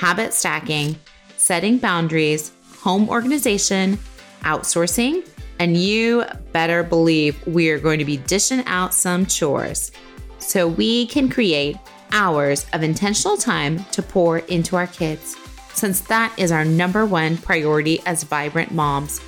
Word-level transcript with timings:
habit 0.00 0.32
stacking, 0.32 0.96
setting 1.36 1.76
boundaries, 1.76 2.52
home 2.78 3.06
organization, 3.10 3.98
outsourcing, 4.44 5.28
and 5.58 5.76
you 5.76 6.24
better 6.52 6.82
believe 6.82 7.46
we 7.46 7.68
are 7.68 7.78
going 7.78 7.98
to 7.98 8.04
be 8.06 8.16
dishing 8.16 8.64
out 8.64 8.94
some 8.94 9.26
chores 9.26 9.92
so 10.38 10.66
we 10.66 11.06
can 11.08 11.28
create 11.28 11.76
hours 12.12 12.64
of 12.72 12.82
intentional 12.82 13.36
time 13.36 13.84
to 13.92 14.00
pour 14.00 14.38
into 14.38 14.74
our 14.74 14.86
kids, 14.86 15.36
since 15.74 16.00
that 16.00 16.32
is 16.38 16.50
our 16.50 16.64
number 16.64 17.04
one 17.04 17.36
priority 17.36 18.00
as 18.06 18.22
vibrant 18.22 18.72
moms. 18.72 19.20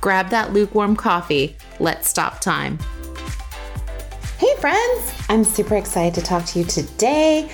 Grab 0.00 0.28
that 0.28 0.52
lukewarm 0.52 0.94
coffee. 0.94 1.56
Let's 1.80 2.08
stop 2.08 2.40
time. 2.40 2.78
Hey, 4.38 4.54
friends! 4.60 5.12
I'm 5.28 5.42
super 5.42 5.74
excited 5.74 6.14
to 6.14 6.22
talk 6.22 6.44
to 6.46 6.60
you 6.60 6.64
today. 6.66 7.50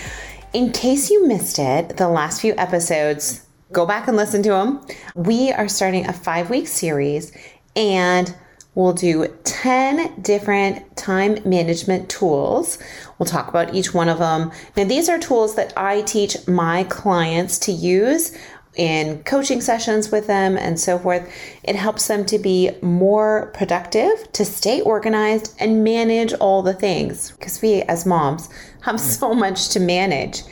In 0.52 0.72
case 0.72 1.10
you 1.10 1.28
missed 1.28 1.60
it, 1.60 1.96
the 1.96 2.08
last 2.08 2.40
few 2.40 2.54
episodes, 2.56 3.46
go 3.70 3.86
back 3.86 4.08
and 4.08 4.16
listen 4.16 4.42
to 4.42 4.50
them. 4.50 4.84
We 5.14 5.52
are 5.52 5.68
starting 5.68 6.08
a 6.08 6.12
five 6.12 6.50
week 6.50 6.66
series 6.66 7.30
and 7.76 8.34
we'll 8.74 8.92
do 8.92 9.28
10 9.44 10.22
different 10.22 10.96
time 10.96 11.38
management 11.44 12.08
tools. 12.08 12.78
We'll 13.16 13.26
talk 13.26 13.46
about 13.46 13.74
each 13.74 13.94
one 13.94 14.08
of 14.08 14.18
them. 14.18 14.50
Now, 14.76 14.82
these 14.82 15.08
are 15.08 15.20
tools 15.20 15.54
that 15.54 15.72
I 15.76 16.02
teach 16.02 16.36
my 16.48 16.82
clients 16.84 17.56
to 17.60 17.72
use 17.72 18.36
in 18.76 19.22
coaching 19.24 19.60
sessions 19.60 20.10
with 20.12 20.26
them 20.26 20.56
and 20.56 20.78
so 20.78 20.98
forth. 20.98 21.30
It 21.64 21.74
helps 21.74 22.06
them 22.06 22.24
to 22.26 22.38
be 22.38 22.70
more 22.82 23.50
productive, 23.54 24.32
to 24.32 24.44
stay 24.44 24.80
organized, 24.80 25.56
and 25.58 25.82
manage 25.82 26.32
all 26.34 26.62
the 26.62 26.72
things 26.72 27.32
because 27.32 27.60
we, 27.60 27.82
as 27.82 28.06
moms, 28.06 28.48
have 28.82 29.00
so 29.00 29.34
much 29.34 29.70
to 29.70 29.80
manage. 29.80 30.42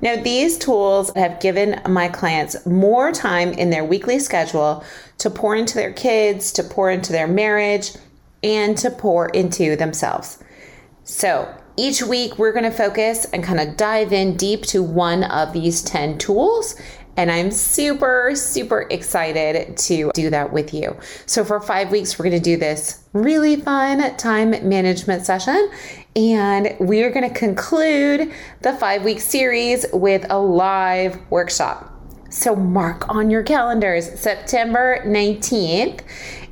Now, 0.00 0.16
these 0.16 0.58
tools 0.58 1.10
have 1.16 1.40
given 1.40 1.80
my 1.88 2.08
clients 2.08 2.66
more 2.66 3.12
time 3.12 3.52
in 3.52 3.70
their 3.70 3.84
weekly 3.84 4.18
schedule 4.18 4.84
to 5.18 5.30
pour 5.30 5.56
into 5.56 5.74
their 5.74 5.92
kids, 5.92 6.52
to 6.52 6.62
pour 6.62 6.90
into 6.90 7.12
their 7.12 7.26
marriage, 7.26 7.92
and 8.42 8.76
to 8.78 8.90
pour 8.90 9.28
into 9.30 9.76
themselves. 9.76 10.38
So, 11.04 11.52
each 11.78 12.02
week, 12.02 12.38
we're 12.38 12.52
going 12.52 12.64
to 12.64 12.72
focus 12.72 13.24
and 13.26 13.44
kind 13.44 13.60
of 13.60 13.76
dive 13.76 14.12
in 14.12 14.36
deep 14.36 14.62
to 14.62 14.82
one 14.82 15.22
of 15.22 15.52
these 15.52 15.80
10 15.82 16.18
tools 16.18 16.74
and 17.18 17.32
I'm 17.32 17.50
super, 17.50 18.30
super 18.36 18.86
excited 18.90 19.76
to 19.76 20.12
do 20.14 20.30
that 20.30 20.52
with 20.52 20.72
you. 20.72 20.96
So, 21.26 21.44
for 21.44 21.60
five 21.60 21.90
weeks, 21.90 22.16
we're 22.16 22.30
going 22.30 22.40
to 22.40 22.50
do 22.50 22.56
this 22.56 23.02
really 23.12 23.56
fun 23.56 24.16
time 24.16 24.50
management 24.66 25.26
session. 25.26 25.70
And 26.14 26.76
we 26.78 27.02
are 27.02 27.10
going 27.10 27.28
to 27.28 27.34
conclude 27.34 28.32
the 28.62 28.72
five 28.74 29.04
week 29.04 29.20
series 29.20 29.84
with 29.92 30.26
a 30.30 30.38
live 30.38 31.18
workshop. 31.28 31.92
So, 32.30 32.54
mark 32.54 33.08
on 33.08 33.30
your 33.30 33.42
calendars 33.42 34.18
September 34.18 35.02
19th 35.04 36.02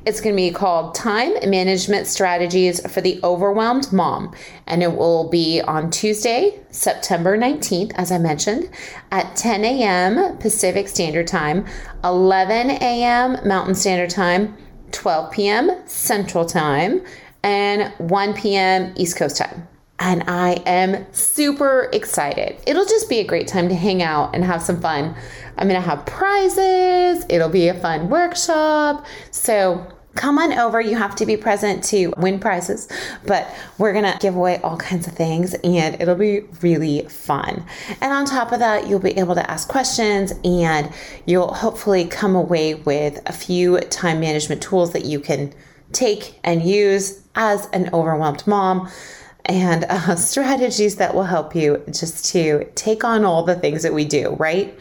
it's 0.07 0.21
going 0.21 0.33
to 0.33 0.41
be 0.41 0.51
called 0.51 0.95
Time 0.95 1.33
Management 1.49 2.07
Strategies 2.07 2.79
for 2.89 3.01
the 3.01 3.19
Overwhelmed 3.25 3.91
Mom. 3.91 4.33
And 4.65 4.81
it 4.81 4.95
will 4.95 5.27
be 5.29 5.59
on 5.59 5.91
Tuesday, 5.91 6.61
September 6.71 7.37
19th, 7.37 7.91
as 7.95 8.09
I 8.09 8.17
mentioned, 8.17 8.69
at 9.11 9.35
10 9.35 9.65
a.m. 9.65 10.37
Pacific 10.37 10.87
Standard 10.87 11.27
Time, 11.27 11.65
11 12.05 12.69
a.m. 12.69 13.45
Mountain 13.45 13.75
Standard 13.75 14.09
Time, 14.09 14.55
12 14.91 15.29
p.m. 15.33 15.71
Central 15.87 16.45
Time, 16.45 17.01
and 17.43 17.91
1 17.97 18.33
p.m. 18.33 18.93
East 18.95 19.17
Coast 19.17 19.35
Time 19.35 19.67
and 19.99 20.23
I 20.27 20.61
am 20.67 21.11
super 21.11 21.89
excited. 21.91 22.59
It'll 22.67 22.85
just 22.85 23.09
be 23.09 23.17
a 23.17 23.23
great 23.23 23.47
time 23.47 23.67
to 23.69 23.73
hang 23.73 24.03
out 24.03 24.35
and 24.35 24.43
have 24.43 24.61
some 24.61 24.79
fun. 24.79 25.15
I'm 25.57 25.69
to 25.69 25.81
have 25.81 26.05
prizes. 26.05 27.25
It'll 27.29 27.49
be 27.49 27.67
a 27.67 27.73
fun 27.73 28.07
workshop. 28.07 29.07
So 29.31 29.87
come 30.17 30.37
on 30.39 30.51
over. 30.53 30.81
You 30.81 30.97
have 30.97 31.15
to 31.15 31.25
be 31.25 31.37
present 31.37 31.83
to 31.85 32.13
win 32.17 32.39
prizes, 32.39 32.89
but 33.25 33.47
we're 33.77 33.93
going 33.93 34.11
to 34.11 34.17
give 34.19 34.35
away 34.35 34.57
all 34.57 34.75
kinds 34.75 35.07
of 35.07 35.13
things 35.13 35.53
and 35.63 36.01
it'll 36.01 36.15
be 36.15 36.41
really 36.61 37.03
fun. 37.03 37.63
And 38.01 38.11
on 38.11 38.25
top 38.25 38.51
of 38.51 38.59
that, 38.59 38.87
you'll 38.87 38.99
be 38.99 39.17
able 39.17 39.35
to 39.35 39.49
ask 39.49 39.69
questions 39.69 40.33
and 40.43 40.91
you'll 41.25 41.53
hopefully 41.53 42.05
come 42.05 42.35
away 42.35 42.73
with 42.73 43.21
a 43.27 43.33
few 43.33 43.79
time 43.79 44.19
management 44.19 44.61
tools 44.61 44.91
that 44.93 45.05
you 45.05 45.19
can 45.19 45.53
take 45.93 46.39
and 46.43 46.63
use 46.63 47.23
as 47.35 47.67
an 47.67 47.89
overwhelmed 47.93 48.45
mom 48.45 48.89
and 49.45 49.85
uh, 49.85 50.15
strategies 50.17 50.97
that 50.97 51.13
will 51.13 51.23
help 51.23 51.55
you 51.55 51.81
just 51.91 52.25
to 52.33 52.65
take 52.75 53.03
on 53.03 53.23
all 53.23 53.43
the 53.43 53.55
things 53.55 53.83
that 53.83 53.93
we 53.93 54.03
do, 54.03 54.31
right? 54.39 54.77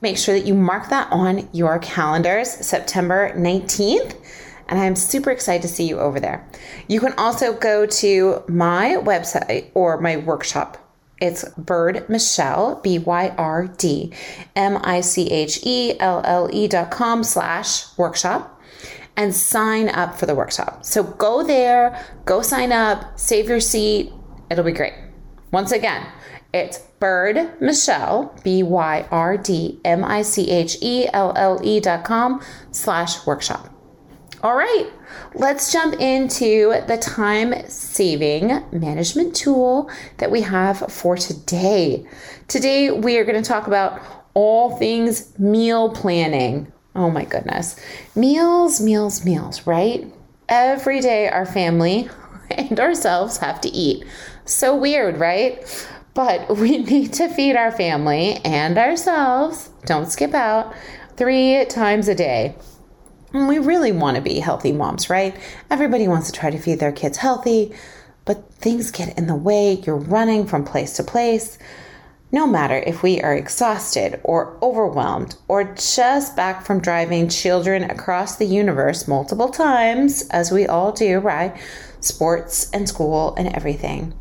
Make 0.00 0.16
sure 0.16 0.34
that 0.34 0.46
you 0.46 0.54
mark 0.54 0.88
that 0.88 1.08
on 1.12 1.48
your 1.52 1.78
calendars, 1.80 2.48
September 2.48 3.32
19th 3.36 4.16
and 4.70 4.78
I'm 4.78 4.96
super 4.96 5.30
excited 5.30 5.62
to 5.62 5.68
see 5.68 5.86
you 5.86 5.98
over 5.98 6.18
there. 6.20 6.48
You 6.88 7.00
can 7.00 7.12
also 7.18 7.52
go 7.52 7.84
to 7.86 8.42
my 8.48 8.96
website 9.00 9.70
or 9.74 10.00
my 10.00 10.16
workshop. 10.16 10.78
It's 11.20 11.44
Byrd 11.58 12.08
Michelle, 12.08 12.80
B 12.82 12.98
Y 12.98 13.34
R 13.36 13.66
D 13.66 14.14
M 14.56 14.78
I 14.82 15.02
C 15.02 15.30
H 15.30 15.60
E 15.64 15.98
L 16.00 16.22
L 16.24 16.48
E 16.50 16.66
dot 16.66 16.90
com 16.90 17.22
slash 17.24 17.98
workshop 17.98 18.58
and 19.16 19.34
sign 19.34 19.90
up 19.90 20.18
for 20.18 20.24
the 20.24 20.34
workshop. 20.34 20.82
So 20.86 21.02
go 21.02 21.42
there, 21.42 22.02
go 22.24 22.40
sign 22.40 22.72
up, 22.72 23.18
save 23.18 23.50
your 23.50 23.60
seat. 23.60 24.12
It'll 24.50 24.64
be 24.64 24.72
great. 24.72 24.94
Once 25.52 25.72
again, 25.72 26.06
it's 26.54 26.78
Byrd 27.00 27.60
Michelle, 27.60 28.34
B 28.42 28.62
Y 28.62 29.06
R 29.10 29.36
D 29.36 29.78
M 29.84 30.04
I 30.04 30.22
C 30.22 30.50
H 30.50 30.78
E 30.80 31.06
L 31.12 31.34
L 31.36 31.60
E 31.62 31.80
dot 31.80 32.04
com 32.04 32.40
slash 32.70 33.26
workshop. 33.26 33.68
All 34.42 34.56
right, 34.56 34.90
let's 35.34 35.70
jump 35.70 35.96
into 36.00 36.72
the 36.86 36.96
time 36.96 37.52
saving 37.68 38.64
management 38.72 39.36
tool 39.36 39.90
that 40.16 40.30
we 40.30 40.40
have 40.40 40.78
for 40.90 41.18
today. 41.18 42.06
Today, 42.48 42.90
we 42.90 43.18
are 43.18 43.24
going 43.24 43.42
to 43.42 43.46
talk 43.46 43.66
about 43.66 44.00
all 44.32 44.78
things 44.78 45.38
meal 45.38 45.90
planning. 45.90 46.72
Oh 46.94 47.10
my 47.10 47.26
goodness. 47.26 47.78
Meals, 48.16 48.80
meals, 48.80 49.26
meals, 49.26 49.66
right? 49.66 50.10
Every 50.48 51.00
day, 51.00 51.28
our 51.28 51.44
family 51.44 52.08
and 52.50 52.80
ourselves 52.80 53.36
have 53.38 53.60
to 53.60 53.68
eat. 53.68 54.06
So 54.46 54.74
weird, 54.74 55.18
right? 55.18 55.86
But 56.14 56.56
we 56.56 56.78
need 56.78 57.12
to 57.14 57.28
feed 57.28 57.56
our 57.56 57.72
family 57.72 58.36
and 58.36 58.78
ourselves, 58.78 59.68
don't 59.84 60.10
skip 60.10 60.32
out, 60.32 60.74
three 61.18 61.66
times 61.66 62.08
a 62.08 62.14
day. 62.14 62.54
And 63.32 63.46
we 63.46 63.58
really 63.58 63.92
want 63.92 64.16
to 64.16 64.22
be 64.22 64.40
healthy 64.40 64.72
moms, 64.72 65.08
right? 65.08 65.36
Everybody 65.70 66.08
wants 66.08 66.30
to 66.30 66.38
try 66.38 66.50
to 66.50 66.58
feed 66.58 66.80
their 66.80 66.92
kids 66.92 67.18
healthy, 67.18 67.72
but 68.24 68.52
things 68.54 68.90
get 68.90 69.16
in 69.16 69.26
the 69.26 69.36
way. 69.36 69.74
You're 69.74 69.96
running 69.96 70.46
from 70.46 70.64
place 70.64 70.94
to 70.94 71.04
place. 71.04 71.58
No 72.32 72.46
matter 72.46 72.76
if 72.76 73.02
we 73.02 73.20
are 73.20 73.34
exhausted 73.34 74.20
or 74.22 74.56
overwhelmed 74.62 75.36
or 75.48 75.64
just 75.74 76.36
back 76.36 76.64
from 76.64 76.80
driving 76.80 77.28
children 77.28 77.84
across 77.84 78.36
the 78.36 78.44
universe 78.44 79.08
multiple 79.08 79.48
times, 79.48 80.28
as 80.30 80.52
we 80.52 80.66
all 80.66 80.92
do, 80.92 81.18
right? 81.18 81.56
Sports 82.00 82.70
and 82.72 82.88
school 82.88 83.34
and 83.36 83.48
everything. 83.54 84.14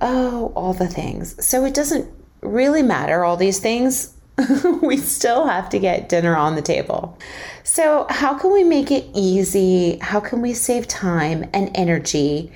Oh, 0.00 0.52
all 0.56 0.74
the 0.74 0.88
things. 0.88 1.44
So 1.44 1.64
it 1.64 1.74
doesn't 1.74 2.12
really 2.40 2.82
matter, 2.82 3.24
all 3.24 3.36
these 3.36 3.60
things. 3.60 4.14
we 4.82 4.96
still 4.96 5.46
have 5.46 5.68
to 5.70 5.78
get 5.78 6.08
dinner 6.08 6.36
on 6.36 6.56
the 6.56 6.62
table. 6.62 7.16
So, 7.64 8.06
how 8.10 8.34
can 8.34 8.52
we 8.52 8.64
make 8.64 8.90
it 8.90 9.06
easy? 9.14 9.98
How 9.98 10.20
can 10.20 10.42
we 10.42 10.52
save 10.52 10.88
time 10.88 11.48
and 11.52 11.70
energy 11.74 12.50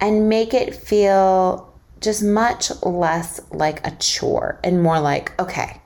and 0.00 0.28
make 0.28 0.52
it 0.52 0.74
feel 0.74 1.72
just 2.00 2.22
much 2.22 2.70
less 2.82 3.40
like 3.50 3.86
a 3.86 3.92
chore 3.92 4.58
and 4.62 4.82
more 4.82 5.00
like, 5.00 5.40
okay, 5.40 5.80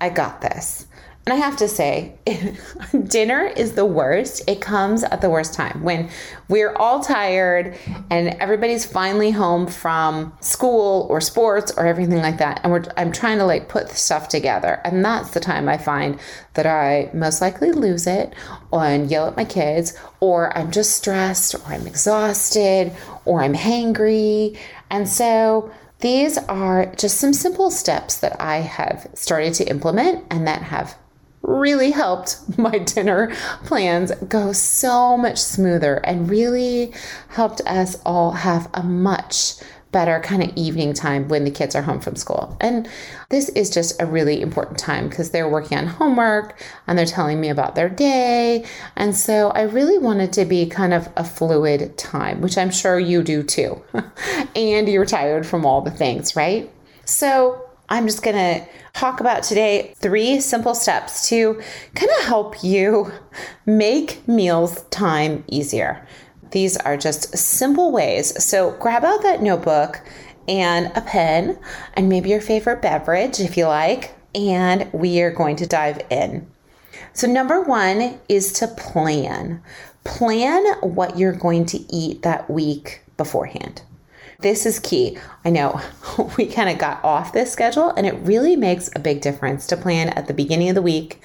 I 0.00 0.10
got 0.10 0.40
this. 0.40 0.86
And 1.24 1.32
I 1.32 1.36
have 1.36 1.56
to 1.58 1.68
say, 1.68 2.14
dinner 3.06 3.44
is 3.44 3.72
the 3.72 3.86
worst. 3.86 4.42
It 4.48 4.60
comes 4.60 5.04
at 5.04 5.20
the 5.20 5.30
worst 5.30 5.54
time 5.54 5.84
when 5.84 6.10
we're 6.48 6.74
all 6.74 6.98
tired 6.98 7.76
and 8.10 8.30
everybody's 8.40 8.84
finally 8.84 9.30
home 9.30 9.68
from 9.68 10.36
school 10.40 11.06
or 11.08 11.20
sports 11.20 11.72
or 11.76 11.86
everything 11.86 12.18
like 12.18 12.38
that. 12.38 12.60
And 12.64 12.72
we're, 12.72 12.82
I'm 12.96 13.12
trying 13.12 13.38
to 13.38 13.44
like 13.44 13.68
put 13.68 13.90
stuff 13.90 14.28
together. 14.28 14.80
And 14.84 15.04
that's 15.04 15.30
the 15.30 15.38
time 15.38 15.68
I 15.68 15.78
find 15.78 16.18
that 16.54 16.66
I 16.66 17.08
most 17.14 17.40
likely 17.40 17.70
lose 17.70 18.08
it 18.08 18.34
and 18.72 19.08
yell 19.08 19.28
at 19.28 19.36
my 19.36 19.44
kids, 19.44 19.96
or 20.18 20.56
I'm 20.58 20.72
just 20.72 20.96
stressed, 20.96 21.54
or 21.54 21.62
I'm 21.66 21.86
exhausted, 21.86 22.92
or 23.24 23.42
I'm 23.42 23.54
hangry. 23.54 24.58
And 24.90 25.08
so 25.08 25.72
these 26.00 26.36
are 26.36 26.86
just 26.96 27.18
some 27.18 27.32
simple 27.32 27.70
steps 27.70 28.18
that 28.18 28.40
I 28.40 28.56
have 28.56 29.06
started 29.14 29.54
to 29.54 29.64
implement 29.70 30.24
and 30.30 30.48
that 30.48 30.62
have 30.62 30.96
really 31.42 31.90
helped 31.90 32.38
my 32.58 32.78
dinner 32.78 33.34
plans 33.64 34.12
go 34.28 34.52
so 34.52 35.16
much 35.16 35.38
smoother 35.38 35.96
and 36.04 36.30
really 36.30 36.92
helped 37.28 37.60
us 37.62 37.96
all 38.04 38.32
have 38.32 38.68
a 38.74 38.82
much 38.82 39.54
better 39.92 40.18
kind 40.20 40.42
of 40.42 40.50
evening 40.56 40.94
time 40.94 41.28
when 41.28 41.44
the 41.44 41.50
kids 41.50 41.76
are 41.76 41.82
home 41.82 42.00
from 42.00 42.16
school. 42.16 42.56
And 42.60 42.88
this 43.28 43.50
is 43.50 43.68
just 43.68 44.00
a 44.00 44.06
really 44.06 44.40
important 44.40 44.78
time 44.78 45.08
because 45.08 45.30
they're 45.30 45.48
working 45.48 45.76
on 45.76 45.86
homework 45.86 46.60
and 46.86 46.98
they're 46.98 47.04
telling 47.04 47.40
me 47.40 47.50
about 47.50 47.74
their 47.74 47.90
day. 47.90 48.64
And 48.96 49.14
so 49.14 49.50
I 49.50 49.62
really 49.62 49.98
wanted 49.98 50.32
to 50.32 50.46
be 50.46 50.64
kind 50.66 50.94
of 50.94 51.10
a 51.16 51.24
fluid 51.24 51.96
time, 51.98 52.40
which 52.40 52.56
I'm 52.56 52.70
sure 52.70 52.98
you 52.98 53.22
do 53.22 53.42
too. 53.42 53.82
and 54.56 54.88
you're 54.88 55.04
tired 55.04 55.46
from 55.46 55.66
all 55.66 55.82
the 55.82 55.90
things, 55.90 56.34
right? 56.34 56.70
So 57.04 57.62
I'm 57.90 58.06
just 58.06 58.22
going 58.22 58.36
to 58.36 58.66
talk 58.94 59.20
about 59.20 59.42
today 59.42 59.94
three 59.96 60.40
simple 60.40 60.74
steps 60.74 61.28
to 61.28 61.60
kind 61.94 62.10
of 62.18 62.26
help 62.26 62.62
you 62.62 63.10
make 63.66 64.26
meals 64.28 64.82
time 64.90 65.44
easier. 65.48 66.06
These 66.50 66.76
are 66.76 66.96
just 66.96 67.36
simple 67.36 67.90
ways. 67.90 68.42
So 68.44 68.72
grab 68.72 69.04
out 69.04 69.22
that 69.22 69.42
notebook 69.42 70.02
and 70.46 70.92
a 70.94 71.00
pen 71.00 71.58
and 71.94 72.08
maybe 72.08 72.30
your 72.30 72.40
favorite 72.40 72.82
beverage 72.82 73.40
if 73.40 73.56
you 73.56 73.66
like, 73.66 74.14
and 74.34 74.92
we 74.92 75.20
are 75.20 75.30
going 75.30 75.56
to 75.56 75.66
dive 75.66 76.00
in. 76.10 76.46
So, 77.14 77.26
number 77.26 77.60
one 77.60 78.18
is 78.28 78.52
to 78.54 78.68
plan. 78.68 79.62
Plan 80.04 80.64
what 80.80 81.18
you're 81.18 81.32
going 81.32 81.66
to 81.66 81.78
eat 81.94 82.22
that 82.22 82.50
week 82.50 83.02
beforehand. 83.16 83.82
This 84.42 84.66
is 84.66 84.80
key. 84.80 85.18
I 85.44 85.50
know 85.50 85.80
we 86.36 86.46
kind 86.46 86.68
of 86.68 86.78
got 86.78 87.02
off 87.04 87.32
this 87.32 87.52
schedule, 87.52 87.90
and 87.90 88.06
it 88.06 88.14
really 88.26 88.56
makes 88.56 88.90
a 88.94 88.98
big 88.98 89.20
difference 89.20 89.68
to 89.68 89.76
plan 89.76 90.08
at 90.10 90.26
the 90.26 90.34
beginning 90.34 90.68
of 90.68 90.74
the 90.74 90.82
week 90.82 91.22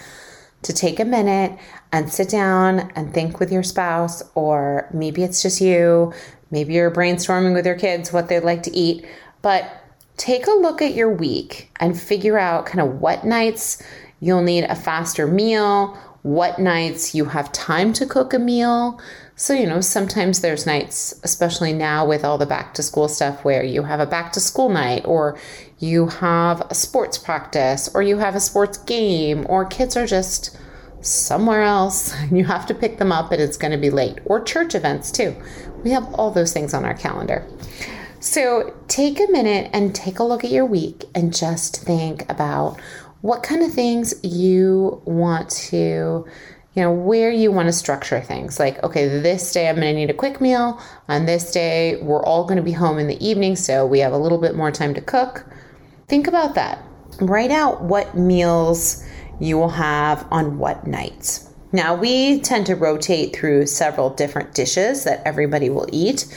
to 0.62 0.72
take 0.72 1.00
a 1.00 1.06
minute 1.06 1.58
and 1.92 2.12
sit 2.12 2.30
down 2.30 2.92
and 2.96 3.14
think 3.14 3.40
with 3.40 3.52
your 3.52 3.64
spouse, 3.64 4.22
or 4.36 4.88
maybe 4.94 5.24
it's 5.24 5.42
just 5.42 5.60
you, 5.60 6.14
maybe 6.52 6.74
you're 6.74 6.92
brainstorming 6.92 7.56
with 7.56 7.66
your 7.66 7.78
kids 7.78 8.14
what 8.14 8.28
they'd 8.28 8.42
like 8.42 8.64
to 8.64 8.76
eat. 8.76 9.06
But 9.42 9.68
take 10.18 10.46
a 10.46 10.52
look 10.52 10.82
at 10.82 10.94
your 10.94 11.12
week 11.12 11.72
and 11.80 12.00
figure 12.00 12.38
out 12.38 12.68
kind 12.68 12.82
of 12.82 13.02
what 13.02 13.26
nights 13.26 13.82
you'll 14.20 14.44
need 14.44 14.64
a 14.66 14.76
faster 14.76 15.26
meal, 15.26 15.98
what 16.22 16.60
nights 16.60 17.16
you 17.16 17.26
have 17.26 17.52
time 17.52 17.94
to 17.94 18.06
cook 18.06 18.34
a 18.34 18.40
meal 18.40 19.00
so, 19.40 19.54
you 19.54 19.68
know, 19.68 19.82
sometimes 19.82 20.42
there's 20.42 20.66
nights, 20.66 21.14
especially 21.24 21.72
now 21.72 22.08
with 22.08 22.26
all 22.26 22.40
the 22.40 22.48
back 22.48 22.74
to 22.74 22.82
school 22.82 23.08
stuff, 23.08 23.46
where 23.46 23.64
you 23.64 23.84
have 23.84 24.00
a 24.00 24.08
back 24.08 24.32
to 24.34 24.40
school 24.40 24.68
night, 24.68 25.06
or 25.06 25.38
you 25.78 26.08
have 26.08 26.62
a 26.72 26.74
sports 26.74 27.20
practice, 27.20 27.88
or 27.94 28.02
you 28.02 28.18
have 28.18 28.34
a 28.34 28.40
sports 28.40 28.80
game, 28.80 29.46
or 29.48 29.64
kids 29.64 29.96
are 29.96 30.08
just 30.08 30.58
somewhere 31.02 31.62
else 31.62 32.16
and 32.20 32.36
you 32.36 32.46
have 32.46 32.66
to 32.66 32.74
pick 32.74 32.98
them 32.98 33.12
up 33.12 33.32
and 33.32 33.40
it's 33.40 33.58
going 33.58 33.72
to 33.72 33.78
be 33.78 33.92
late, 33.92 34.18
or 34.26 34.44
church 34.44 34.74
events 34.74 35.12
too. 35.12 35.36
We 35.84 35.92
have 35.92 36.12
all 36.16 36.32
those 36.32 36.52
things 36.52 36.74
on 36.74 36.84
our 36.84 36.96
calendar. 36.96 37.48
So, 38.20 38.76
take 38.88 39.20
a 39.20 39.32
minute 39.32 39.70
and 39.72 39.94
take 39.94 40.18
a 40.18 40.24
look 40.24 40.46
at 40.46 40.50
your 40.50 40.66
week 40.66 41.06
and 41.14 41.32
just 41.32 41.84
think 41.84 42.28
about 42.28 42.82
what 43.22 43.44
kind 43.44 43.62
of 43.62 43.72
things 43.72 44.16
you 44.24 45.00
want 45.06 45.52
to 45.52 46.26
you 46.78 46.84
know, 46.84 46.92
where 46.92 47.32
you 47.32 47.52
want 47.52 47.68
to 47.68 47.74
structure 47.74 48.22
things. 48.22 48.60
Like, 48.60 48.84
okay, 48.84 49.08
this 49.08 49.52
day 49.52 49.68
I'm 49.68 49.78
going 49.78 49.88
to 49.88 49.94
need 49.96 50.12
a 50.12 50.14
quick 50.14 50.40
meal. 50.40 50.80
On 51.10 51.26
this 51.26 51.52
day, 51.52 52.00
we're 52.04 52.24
all 52.24 52.44
going 52.44 52.58
to 52.58 52.62
be 52.62 52.72
home 52.72 53.00
in 53.00 53.08
the 53.08 53.28
evening, 53.28 53.56
so 53.56 53.84
we 53.84 53.98
have 53.98 54.14
a 54.14 54.18
little 54.18 54.38
bit 54.38 54.54
more 54.54 54.70
time 54.72 54.94
to 54.94 55.02
cook. 55.02 55.44
Think 56.08 56.28
about 56.28 56.54
that. 56.54 56.84
Write 57.20 57.50
out 57.50 57.82
what 57.82 58.16
meals 58.16 59.04
you 59.40 59.58
will 59.58 59.72
have 59.72 60.28
on 60.30 60.60
what 60.60 60.86
nights. 60.86 61.52
Now, 61.72 61.96
we 61.96 62.42
tend 62.42 62.68
to 62.68 62.76
rotate 62.76 63.36
through 63.36 63.66
several 63.66 64.12
different 64.12 64.54
dishes 64.54 65.04
that 65.04 65.24
everybody 65.26 65.72
will 65.72 65.90
eat. 65.92 66.32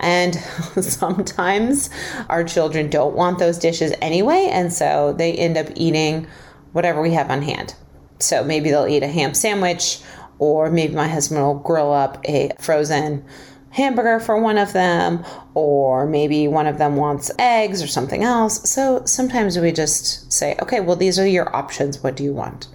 And 0.00 0.34
sometimes 0.80 1.88
our 2.28 2.42
children 2.42 2.90
don't 2.90 3.14
want 3.14 3.38
those 3.38 3.58
dishes 3.58 3.92
anyway, 4.02 4.48
and 4.50 4.72
so 4.72 5.12
they 5.12 5.34
end 5.34 5.56
up 5.56 5.68
eating 5.76 6.26
whatever 6.72 7.00
we 7.00 7.12
have 7.12 7.30
on 7.30 7.42
hand. 7.42 7.76
So 8.24 8.44
maybe 8.44 8.70
they'll 8.70 8.86
eat 8.86 9.02
a 9.02 9.08
ham 9.08 9.34
sandwich, 9.34 10.00
or 10.38 10.70
maybe 10.70 10.94
my 10.94 11.08
husband 11.08 11.42
will 11.42 11.54
grill 11.54 11.92
up 11.92 12.18
a 12.28 12.50
frozen 12.58 13.24
hamburger 13.70 14.20
for 14.20 14.40
one 14.40 14.56
of 14.56 14.72
them, 14.72 15.24
or 15.54 16.06
maybe 16.06 16.46
one 16.46 16.66
of 16.66 16.78
them 16.78 16.96
wants 16.96 17.30
eggs 17.38 17.82
or 17.82 17.88
something 17.88 18.22
else. 18.22 18.68
So 18.70 19.04
sometimes 19.04 19.58
we 19.58 19.72
just 19.72 20.32
say, 20.32 20.56
okay, 20.62 20.80
well, 20.80 20.96
these 20.96 21.18
are 21.18 21.26
your 21.26 21.54
options. 21.54 22.02
What 22.02 22.16
do 22.16 22.22
you 22.22 22.32
want? 22.32 22.68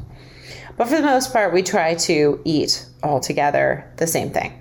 But 0.77 0.87
for 0.87 0.95
the 0.95 1.03
most 1.03 1.33
part, 1.33 1.53
we 1.53 1.63
try 1.63 1.95
to 1.95 2.41
eat 2.45 2.85
all 3.03 3.19
together 3.19 3.89
the 3.97 4.07
same 4.07 4.29
thing. 4.29 4.53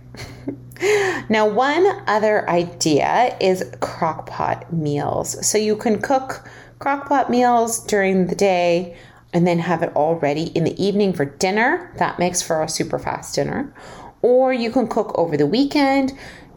now, 1.28 1.48
one 1.48 1.86
other 2.06 2.48
idea 2.48 3.36
is 3.40 3.64
crockpot 3.80 4.72
meals. 4.72 5.44
So 5.46 5.58
you 5.58 5.76
can 5.76 6.00
cook 6.00 6.48
crockpot 6.78 7.30
meals 7.30 7.84
during 7.86 8.26
the 8.26 8.34
day 8.34 8.96
and 9.32 9.46
then 9.46 9.58
have 9.58 9.82
it 9.82 9.92
all 9.94 10.16
ready 10.16 10.44
in 10.54 10.64
the 10.64 10.82
evening 10.82 11.12
for 11.12 11.24
dinner. 11.24 11.92
That 11.98 12.18
makes 12.18 12.42
for 12.42 12.62
a 12.62 12.68
super 12.68 12.98
fast 12.98 13.34
dinner. 13.34 13.74
Or 14.22 14.52
you 14.52 14.70
can 14.70 14.88
cook 14.88 15.16
over 15.16 15.36
the 15.36 15.46
weekend. 15.46 16.10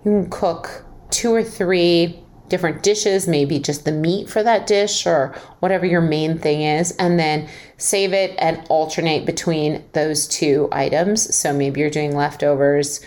You 0.03 0.12
can 0.12 0.29
cook 0.29 0.86
two 1.10 1.34
or 1.34 1.43
three 1.43 2.24
different 2.48 2.84
dishes, 2.84 3.27
maybe 3.27 3.60
just 3.60 3.86
the 3.86 3.91
meat 3.91 4.29
for 4.29 4.43
that 4.43 4.67
dish 4.67 5.05
or 5.05 5.34
whatever 5.60 5.86
your 5.86 6.01
main 6.01 6.38
thing 6.38 6.62
is, 6.62 6.91
and 6.98 7.17
then 7.17 7.48
save 7.77 8.12
it 8.12 8.36
and 8.39 8.62
alternate 8.67 9.25
between 9.25 9.84
those 9.93 10.27
two 10.27 10.67
items. 10.72 11.34
So 11.34 11.53
maybe 11.53 11.79
you're 11.79 11.89
doing 11.89 12.13
leftovers 12.13 13.00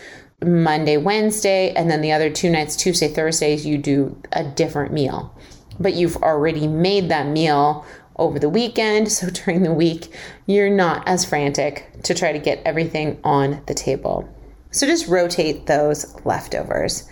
Monday, 0.42 0.96
Wednesday, 0.96 1.72
and 1.74 1.90
then 1.90 2.00
the 2.00 2.12
other 2.12 2.30
two 2.30 2.50
nights, 2.50 2.74
Tuesday, 2.74 3.08
Thursdays, 3.08 3.66
you 3.66 3.76
do 3.76 4.20
a 4.32 4.44
different 4.44 4.92
meal. 4.92 5.36
But 5.78 5.94
you've 5.94 6.16
already 6.16 6.66
made 6.66 7.10
that 7.10 7.26
meal 7.26 7.84
over 8.16 8.38
the 8.38 8.48
weekend. 8.48 9.10
So 9.10 9.28
during 9.44 9.62
the 9.62 9.72
week, 9.72 10.12
you're 10.46 10.70
not 10.70 11.06
as 11.06 11.24
frantic 11.24 11.90
to 12.04 12.14
try 12.14 12.32
to 12.32 12.38
get 12.38 12.62
everything 12.64 13.18
on 13.24 13.62
the 13.66 13.74
table. 13.74 14.28
So 14.70 14.86
just 14.86 15.06
rotate 15.06 15.66
those 15.66 16.14
leftovers. 16.24 17.08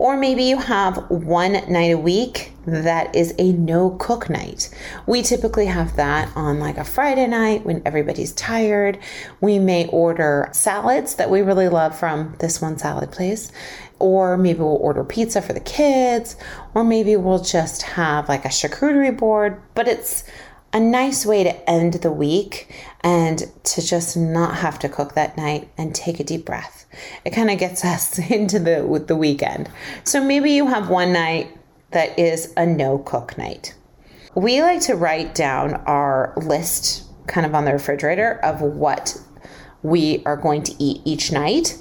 Or 0.00 0.16
maybe 0.16 0.44
you 0.44 0.56
have 0.56 1.10
one 1.10 1.52
night 1.70 1.92
a 1.92 1.98
week 1.98 2.54
that 2.64 3.14
is 3.14 3.34
a 3.36 3.52
no 3.52 3.90
cook 3.90 4.30
night. 4.30 4.74
We 5.06 5.20
typically 5.20 5.66
have 5.66 5.96
that 5.96 6.34
on 6.34 6.58
like 6.58 6.78
a 6.78 6.84
Friday 6.84 7.26
night 7.26 7.66
when 7.66 7.82
everybody's 7.84 8.32
tired. 8.32 8.98
We 9.42 9.58
may 9.58 9.88
order 9.88 10.48
salads 10.52 11.16
that 11.16 11.28
we 11.28 11.42
really 11.42 11.68
love 11.68 11.98
from 11.98 12.34
this 12.38 12.62
one 12.62 12.78
salad 12.78 13.12
place. 13.12 13.52
Or 14.00 14.36
maybe 14.36 14.58
we'll 14.60 14.76
order 14.76 15.04
pizza 15.04 15.40
for 15.40 15.52
the 15.52 15.60
kids. 15.60 16.36
Or 16.74 16.82
maybe 16.82 17.16
we'll 17.16 17.42
just 17.42 17.82
have 17.82 18.28
like 18.28 18.44
a 18.44 18.48
charcuterie 18.48 19.16
board. 19.16 19.62
But 19.74 19.86
it's 19.86 20.24
a 20.72 20.80
nice 20.80 21.26
way 21.26 21.44
to 21.44 21.70
end 21.70 21.94
the 21.94 22.12
week 22.12 22.72
and 23.02 23.50
to 23.64 23.82
just 23.82 24.16
not 24.16 24.56
have 24.56 24.78
to 24.78 24.88
cook 24.88 25.14
that 25.14 25.36
night 25.36 25.68
and 25.76 25.94
take 25.94 26.20
a 26.20 26.24
deep 26.24 26.46
breath. 26.46 26.86
It 27.24 27.30
kind 27.30 27.50
of 27.50 27.58
gets 27.58 27.84
us 27.84 28.18
into 28.30 28.58
the 28.58 28.84
with 28.86 29.08
the 29.08 29.16
weekend. 29.16 29.70
So 30.04 30.22
maybe 30.22 30.50
you 30.52 30.66
have 30.66 30.88
one 30.88 31.12
night 31.12 31.56
that 31.90 32.18
is 32.18 32.52
a 32.56 32.64
no 32.66 32.98
cook 32.98 33.36
night. 33.36 33.74
We 34.34 34.62
like 34.62 34.80
to 34.82 34.94
write 34.94 35.34
down 35.34 35.74
our 35.86 36.32
list 36.36 37.04
kind 37.26 37.44
of 37.44 37.54
on 37.54 37.64
the 37.64 37.72
refrigerator 37.72 38.38
of 38.44 38.60
what 38.60 39.20
we 39.82 40.22
are 40.24 40.36
going 40.36 40.62
to 40.64 40.82
eat 40.82 41.02
each 41.04 41.32
night. 41.32 41.76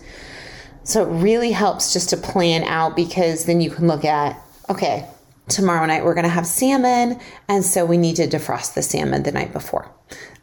So 0.90 1.04
it 1.04 1.22
really 1.22 1.52
helps 1.52 1.94
just 1.94 2.10
to 2.10 2.18
plan 2.18 2.64
out 2.64 2.96
because 2.96 3.46
then 3.46 3.62
you 3.62 3.70
can 3.70 3.88
look 3.88 4.04
at 4.04 4.42
okay, 4.72 5.08
tomorrow 5.48 5.86
night 5.86 6.04
we're 6.04 6.16
going 6.16 6.24
to 6.24 6.30
have 6.30 6.48
salmon. 6.48 7.20
And 7.48 7.64
so 7.64 7.86
we 7.86 7.96
need 7.96 8.16
to 8.16 8.28
defrost 8.28 8.74
the 8.74 8.82
salmon 8.82 9.22
the 9.22 9.32
night 9.32 9.54
before. 9.54 9.92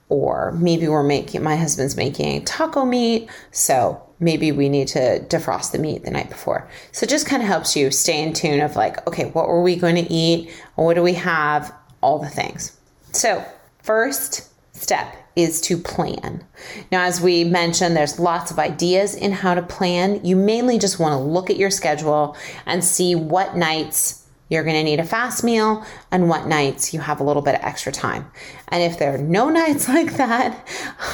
Or 0.08 0.52
maybe 0.52 0.86
we're 0.86 1.02
making, 1.02 1.42
my 1.42 1.56
husband's 1.56 1.96
making 1.96 2.44
taco 2.44 2.84
meat. 2.84 3.28
So 3.50 4.00
maybe 4.20 4.52
we 4.52 4.68
need 4.68 4.86
to 4.88 5.18
defrost 5.28 5.72
the 5.72 5.80
meat 5.80 6.04
the 6.04 6.12
night 6.12 6.28
before. 6.28 6.68
So 6.92 7.02
it 7.02 7.10
just 7.10 7.26
kind 7.26 7.42
of 7.42 7.48
helps 7.48 7.74
you 7.74 7.90
stay 7.90 8.22
in 8.22 8.32
tune 8.32 8.60
of 8.60 8.76
like, 8.76 9.04
okay, 9.08 9.24
what 9.30 9.48
were 9.48 9.62
we 9.62 9.74
going 9.74 9.96
to 9.96 10.12
eat? 10.12 10.52
What 10.76 10.94
do 10.94 11.02
we 11.02 11.14
have? 11.14 11.74
All 12.02 12.20
the 12.20 12.28
things. 12.28 12.78
So, 13.10 13.44
first 13.82 14.48
step 14.76 15.25
is 15.36 15.60
to 15.60 15.76
plan. 15.76 16.42
Now, 16.90 17.02
as 17.02 17.20
we 17.20 17.44
mentioned, 17.44 17.94
there's 17.94 18.18
lots 18.18 18.50
of 18.50 18.58
ideas 18.58 19.14
in 19.14 19.32
how 19.32 19.54
to 19.54 19.62
plan. 19.62 20.24
You 20.24 20.34
mainly 20.34 20.78
just 20.78 20.98
want 20.98 21.12
to 21.12 21.18
look 21.18 21.50
at 21.50 21.56
your 21.56 21.70
schedule 21.70 22.36
and 22.64 22.82
see 22.82 23.14
what 23.14 23.56
nights 23.56 24.26
you're 24.48 24.62
going 24.62 24.76
to 24.76 24.82
need 24.82 25.00
a 25.00 25.04
fast 25.04 25.42
meal 25.42 25.84
and 26.10 26.28
what 26.28 26.46
nights 26.46 26.94
you 26.94 27.00
have 27.00 27.20
a 27.20 27.24
little 27.24 27.42
bit 27.42 27.56
of 27.56 27.60
extra 27.62 27.90
time. 27.92 28.30
And 28.68 28.82
if 28.82 28.98
there 28.98 29.14
are 29.14 29.18
no 29.18 29.48
nights 29.50 29.88
like 29.88 30.16
that, 30.16 30.66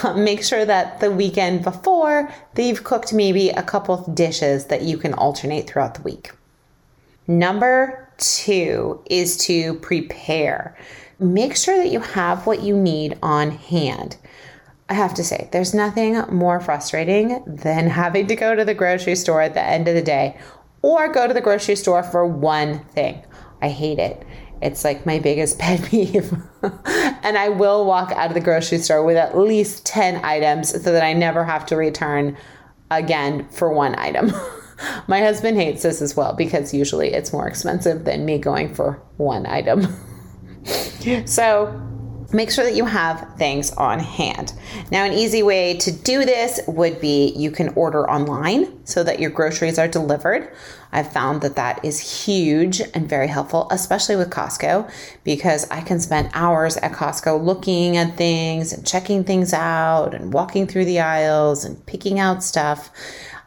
make 0.16 0.44
sure 0.44 0.64
that 0.64 1.00
the 1.00 1.10
weekend 1.10 1.64
before 1.64 2.32
that 2.54 2.62
you've 2.62 2.84
cooked 2.84 3.12
maybe 3.12 3.48
a 3.50 3.62
couple 3.62 3.94
of 3.94 4.14
dishes 4.14 4.66
that 4.66 4.82
you 4.82 4.98
can 4.98 5.14
alternate 5.14 5.68
throughout 5.68 5.94
the 5.94 6.02
week. 6.02 6.30
Number 7.26 8.08
two 8.18 9.02
is 9.06 9.36
to 9.38 9.74
prepare. 9.74 10.76
Make 11.22 11.56
sure 11.56 11.76
that 11.76 11.90
you 11.90 12.00
have 12.00 12.46
what 12.46 12.62
you 12.62 12.76
need 12.76 13.18
on 13.22 13.52
hand. 13.52 14.16
I 14.88 14.94
have 14.94 15.14
to 15.14 15.24
say, 15.24 15.48
there's 15.52 15.72
nothing 15.72 16.20
more 16.30 16.60
frustrating 16.60 17.42
than 17.46 17.88
having 17.88 18.26
to 18.26 18.36
go 18.36 18.54
to 18.54 18.64
the 18.64 18.74
grocery 18.74 19.14
store 19.14 19.40
at 19.40 19.54
the 19.54 19.62
end 19.62 19.88
of 19.88 19.94
the 19.94 20.02
day 20.02 20.36
or 20.82 21.12
go 21.12 21.28
to 21.28 21.32
the 21.32 21.40
grocery 21.40 21.76
store 21.76 22.02
for 22.02 22.26
one 22.26 22.80
thing. 22.86 23.24
I 23.62 23.68
hate 23.68 23.98
it. 23.98 24.26
It's 24.60 24.84
like 24.84 25.06
my 25.06 25.18
biggest 25.18 25.58
pet 25.60 25.84
peeve. 25.84 26.32
and 26.62 27.38
I 27.38 27.48
will 27.48 27.86
walk 27.86 28.12
out 28.12 28.28
of 28.28 28.34
the 28.34 28.40
grocery 28.40 28.78
store 28.78 29.04
with 29.04 29.16
at 29.16 29.38
least 29.38 29.86
10 29.86 30.24
items 30.24 30.70
so 30.70 30.92
that 30.92 31.04
I 31.04 31.12
never 31.12 31.44
have 31.44 31.64
to 31.66 31.76
return 31.76 32.36
again 32.90 33.48
for 33.48 33.72
one 33.72 33.94
item. 33.98 34.32
my 35.06 35.20
husband 35.20 35.56
hates 35.56 35.82
this 35.82 36.02
as 36.02 36.16
well 36.16 36.34
because 36.34 36.74
usually 36.74 37.12
it's 37.12 37.32
more 37.32 37.46
expensive 37.46 38.04
than 38.04 38.24
me 38.24 38.38
going 38.38 38.74
for 38.74 39.00
one 39.16 39.46
item. 39.46 39.86
so 41.26 41.82
make 42.32 42.50
sure 42.50 42.64
that 42.64 42.74
you 42.74 42.86
have 42.86 43.34
things 43.36 43.72
on 43.72 43.98
hand. 43.98 44.54
Now, 44.90 45.04
an 45.04 45.12
easy 45.12 45.42
way 45.42 45.76
to 45.78 45.92
do 45.92 46.24
this 46.24 46.60
would 46.66 47.00
be 47.00 47.32
you 47.36 47.50
can 47.50 47.68
order 47.70 48.08
online 48.08 48.86
so 48.86 49.02
that 49.04 49.20
your 49.20 49.30
groceries 49.30 49.78
are 49.78 49.88
delivered. 49.88 50.52
I've 50.92 51.12
found 51.12 51.42
that 51.42 51.56
that 51.56 51.84
is 51.84 52.26
huge 52.26 52.80
and 52.94 53.08
very 53.08 53.28
helpful, 53.28 53.68
especially 53.70 54.16
with 54.16 54.30
Costco, 54.30 54.90
because 55.24 55.70
I 55.70 55.80
can 55.80 56.00
spend 56.00 56.30
hours 56.34 56.76
at 56.78 56.92
Costco 56.92 57.42
looking 57.42 57.96
at 57.96 58.16
things 58.16 58.72
and 58.72 58.86
checking 58.86 59.24
things 59.24 59.52
out 59.52 60.14
and 60.14 60.32
walking 60.32 60.66
through 60.66 60.84
the 60.86 61.00
aisles 61.00 61.64
and 61.64 61.84
picking 61.86 62.18
out 62.18 62.42
stuff. 62.42 62.90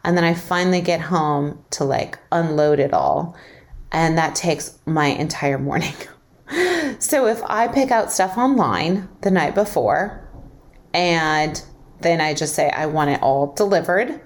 And 0.04 0.16
then 0.16 0.24
I 0.24 0.34
finally 0.34 0.80
get 0.80 1.00
home 1.00 1.64
to 1.70 1.84
like 1.84 2.18
unload 2.30 2.78
it 2.78 2.92
all. 2.92 3.36
And 3.92 4.18
that 4.18 4.34
takes 4.34 4.78
my 4.84 5.06
entire 5.06 5.58
morning. 5.58 5.94
so 6.98 7.26
if 7.26 7.42
I 7.44 7.68
pick 7.68 7.90
out 7.90 8.12
stuff 8.12 8.38
online 8.38 9.08
the 9.22 9.30
night 9.30 9.54
before 9.54 10.28
and 10.94 11.62
then 12.00 12.20
I 12.20 12.34
just 12.34 12.54
say 12.54 12.70
I 12.70 12.86
want 12.86 13.10
it 13.10 13.22
all 13.22 13.52
delivered, 13.52 14.20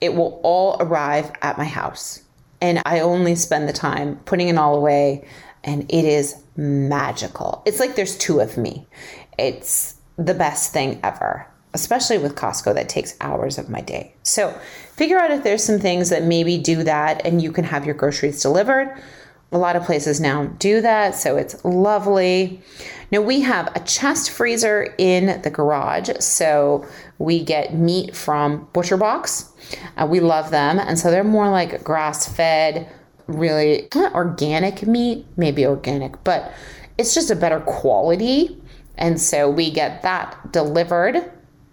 it 0.00 0.14
will 0.14 0.40
all 0.42 0.76
arrive 0.80 1.32
at 1.42 1.58
my 1.58 1.64
house. 1.64 2.22
And 2.60 2.82
I 2.84 3.00
only 3.00 3.34
spend 3.34 3.68
the 3.68 3.72
time 3.72 4.16
putting 4.24 4.48
it 4.48 4.58
all 4.58 4.74
away, 4.74 5.26
and 5.62 5.84
it 5.84 6.04
is 6.04 6.42
magical. 6.56 7.62
It's 7.66 7.78
like 7.78 7.94
there's 7.94 8.18
two 8.18 8.40
of 8.40 8.56
me. 8.56 8.86
It's 9.38 9.96
the 10.16 10.34
best 10.34 10.72
thing 10.72 10.98
ever, 11.04 11.46
especially 11.72 12.18
with 12.18 12.34
Costco 12.34 12.74
that 12.74 12.88
takes 12.88 13.16
hours 13.20 13.58
of 13.58 13.70
my 13.70 13.80
day. 13.80 14.14
So 14.22 14.50
figure 14.94 15.18
out 15.18 15.30
if 15.30 15.44
there's 15.44 15.62
some 15.62 15.78
things 15.78 16.10
that 16.10 16.24
maybe 16.24 16.58
do 16.58 16.82
that 16.82 17.24
and 17.24 17.40
you 17.40 17.52
can 17.52 17.64
have 17.64 17.86
your 17.86 17.94
groceries 17.94 18.42
delivered 18.42 19.00
a 19.50 19.58
lot 19.58 19.76
of 19.76 19.84
places 19.84 20.20
now 20.20 20.46
do 20.58 20.80
that, 20.80 21.14
so 21.14 21.36
it's 21.36 21.64
lovely. 21.64 22.60
Now 23.10 23.22
we 23.22 23.40
have 23.40 23.74
a 23.74 23.80
chest 23.80 24.30
freezer 24.30 24.94
in 24.98 25.40
the 25.42 25.50
garage, 25.50 26.10
so 26.20 26.86
we 27.18 27.42
get 27.42 27.74
meat 27.74 28.14
from 28.14 28.68
Butcher 28.72 28.98
Box. 28.98 29.50
Uh, 29.96 30.06
we 30.06 30.20
love 30.20 30.50
them, 30.50 30.78
and 30.78 30.98
so 30.98 31.10
they're 31.10 31.24
more 31.24 31.48
like 31.48 31.82
grass 31.82 32.28
fed, 32.28 32.90
really 33.26 33.88
organic 33.94 34.86
meat, 34.86 35.26
maybe 35.36 35.64
organic, 35.64 36.22
but 36.24 36.52
it's 36.98 37.14
just 37.14 37.30
a 37.30 37.36
better 37.36 37.60
quality. 37.60 38.60
And 38.96 39.20
so 39.20 39.48
we 39.48 39.70
get 39.70 40.02
that 40.02 40.52
delivered. 40.52 41.30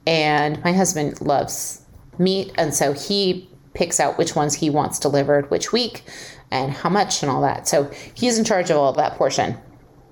And 0.08 0.63
my 0.63 0.72
husband 0.72 1.20
loves 1.20 1.82
meat, 2.20 2.53
and 2.58 2.74
so 2.74 2.94
he 2.94 3.50
picks 3.74 4.00
out 4.00 4.17
which 4.17 4.36
ones 4.36 4.53
he 4.53 4.70
wants 4.70 5.00
delivered 5.00 5.50
which 5.51 5.74
week 5.74 6.03
and 6.63 6.74
how 6.74 6.89
much 6.89 7.21
and 7.21 7.31
all 7.31 7.41
that. 7.41 7.67
So 7.67 7.91
he's 8.13 8.38
in 8.38 8.45
charge 8.45 8.69
of 8.69 8.77
all 8.77 8.93
that 8.93 9.13
portion. 9.15 9.57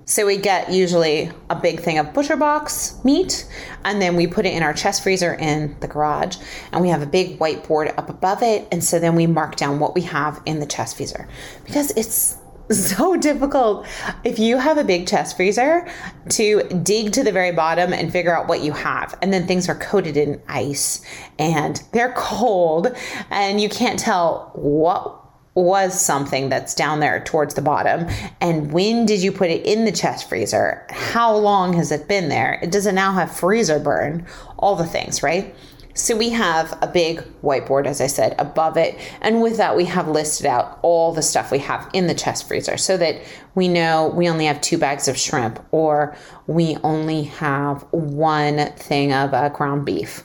So 0.06 0.26
we 0.26 0.36
get 0.36 0.70
usually 0.70 1.30
a 1.48 1.56
big 1.56 1.80
thing 1.80 1.96
of 1.96 2.12
butcher 2.12 2.36
box 2.36 3.02
meat, 3.04 3.48
and 3.84 4.02
then 4.02 4.16
we 4.16 4.26
put 4.26 4.44
it 4.44 4.52
in 4.52 4.62
our 4.62 4.74
chest 4.74 5.02
freezer 5.02 5.32
in 5.32 5.76
the 5.80 5.88
garage, 5.88 6.36
and 6.72 6.82
we 6.82 6.90
have 6.90 7.00
a 7.00 7.06
big 7.06 7.38
whiteboard 7.38 7.96
up 7.96 8.10
above 8.10 8.42
it. 8.42 8.68
And 8.70 8.84
so 8.84 8.98
then 8.98 9.14
we 9.14 9.26
mark 9.26 9.56
down 9.56 9.80
what 9.80 9.94
we 9.94 10.02
have 10.02 10.42
in 10.44 10.60
the 10.60 10.66
chest 10.66 10.96
freezer 10.96 11.26
because 11.64 11.90
it's 11.92 12.36
so 12.70 13.16
difficult 13.16 13.86
if 14.24 14.38
you 14.38 14.58
have 14.58 14.76
a 14.76 14.84
big 14.84 15.06
chest 15.06 15.36
freezer 15.36 15.88
to 16.30 16.62
dig 16.82 17.12
to 17.12 17.24
the 17.24 17.32
very 17.32 17.52
bottom 17.52 17.94
and 17.94 18.12
figure 18.12 18.36
out 18.36 18.46
what 18.46 18.60
you 18.62 18.72
have. 18.72 19.16
And 19.22 19.32
then 19.32 19.46
things 19.46 19.70
are 19.70 19.74
coated 19.74 20.18
in 20.18 20.40
ice 20.48 21.02
and 21.38 21.82
they're 21.92 22.12
cold, 22.16 22.94
and 23.30 23.58
you 23.58 23.70
can't 23.70 23.98
tell 23.98 24.50
what 24.54 25.23
was 25.54 25.98
something 26.00 26.48
that's 26.48 26.74
down 26.74 27.00
there 27.00 27.22
towards 27.24 27.54
the 27.54 27.62
bottom. 27.62 28.08
And 28.40 28.72
when 28.72 29.06
did 29.06 29.22
you 29.22 29.30
put 29.30 29.50
it 29.50 29.64
in 29.64 29.84
the 29.84 29.92
chest 29.92 30.28
freezer? 30.28 30.84
How 30.90 31.34
long 31.34 31.74
has 31.74 31.92
it 31.92 32.08
been 32.08 32.28
there? 32.28 32.60
Does 32.68 32.86
it 32.86 32.92
now 32.92 33.12
have 33.12 33.34
freezer 33.34 33.78
burn? 33.78 34.26
All 34.58 34.74
the 34.74 34.86
things 34.86 35.22
right? 35.22 35.54
So 35.96 36.16
we 36.16 36.30
have 36.30 36.76
a 36.82 36.88
big 36.88 37.22
whiteboard 37.42 37.86
as 37.86 38.00
i 38.00 38.08
said 38.08 38.34
above 38.40 38.76
it. 38.76 38.98
And 39.20 39.40
with 39.40 39.56
that 39.58 39.76
we 39.76 39.84
have 39.84 40.08
listed 40.08 40.44
out 40.44 40.80
all 40.82 41.12
the 41.12 41.22
stuff 41.22 41.52
we 41.52 41.60
have 41.60 41.88
in 41.92 42.08
the 42.08 42.14
chest 42.14 42.48
freezer 42.48 42.76
so 42.76 42.96
that 42.96 43.22
we 43.54 43.68
know 43.68 44.08
we 44.08 44.28
only 44.28 44.46
have 44.46 44.60
two 44.60 44.76
bags 44.76 45.06
of 45.06 45.16
shrimp 45.16 45.64
or 45.70 46.16
we 46.48 46.76
only 46.82 47.24
have 47.24 47.82
one 47.92 48.72
thing 48.72 49.12
of 49.12 49.32
uh, 49.32 49.50
ground 49.50 49.84
beef 49.84 50.24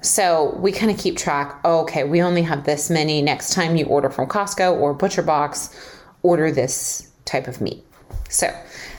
so 0.00 0.56
we 0.60 0.72
kind 0.72 0.90
of 0.90 0.98
keep 0.98 1.16
track. 1.16 1.60
Oh, 1.64 1.80
okay, 1.80 2.04
we 2.04 2.22
only 2.22 2.42
have 2.42 2.64
this 2.64 2.88
many. 2.88 3.20
Next 3.20 3.52
time 3.52 3.76
you 3.76 3.86
order 3.86 4.10
from 4.10 4.28
Costco 4.28 4.78
or 4.78 4.94
Butcher 4.94 5.22
Box, 5.22 5.74
order 6.22 6.50
this 6.50 7.10
type 7.24 7.48
of 7.48 7.60
meat. 7.60 7.84
So 8.28 8.54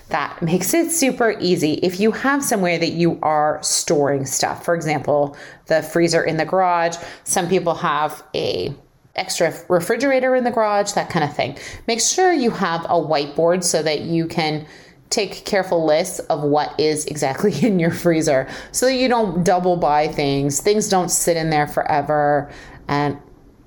that 0.10 0.42
makes 0.42 0.74
it 0.74 0.92
super 0.92 1.36
easy. 1.40 1.74
If 1.76 2.00
you 2.00 2.12
have 2.12 2.44
somewhere 2.44 2.78
that 2.80 2.94
you 2.94 3.20
are 3.22 3.60
storing 3.62 4.26
stuff, 4.26 4.66
for 4.66 4.76
example, 4.76 5.38
the 5.68 5.84
freezer 5.84 6.24
in 6.24 6.38
the 6.38 6.46
garage, 6.46 6.98
some 7.24 7.48
people 7.48 7.76
have 7.76 8.24
a 8.36 8.74
extra 9.16 9.54
refrigerator 9.68 10.36
in 10.36 10.44
the 10.44 10.52
garage, 10.52 10.94
that 10.94 11.10
kind 11.10 11.24
of 11.24 11.36
thing. 11.36 11.58
Make 11.88 12.02
sure 12.02 12.32
you 12.32 12.52
have 12.52 12.86
a 12.86 12.94
whiteboard 12.94 13.64
so 13.64 13.84
that 13.84 14.02
you 14.02 14.28
can 14.28 14.66
take 15.10 15.44
careful 15.46 15.86
lists 15.86 16.20
of 16.20 16.44
what 16.44 16.78
is 16.80 17.06
exactly 17.06 17.54
in 17.66 17.80
your 17.80 17.92
freezer 17.92 18.48
so 18.72 18.86
that 18.86 18.96
you 18.96 19.08
don't 19.08 19.44
double 19.44 19.78
buy 19.78 20.08
things. 20.08 20.62
Things 20.62 20.90
don't 20.90 21.10
sit 21.10 21.38
in 21.38 21.50
there 21.50 21.68
forever 21.68 22.52
and 22.88 23.18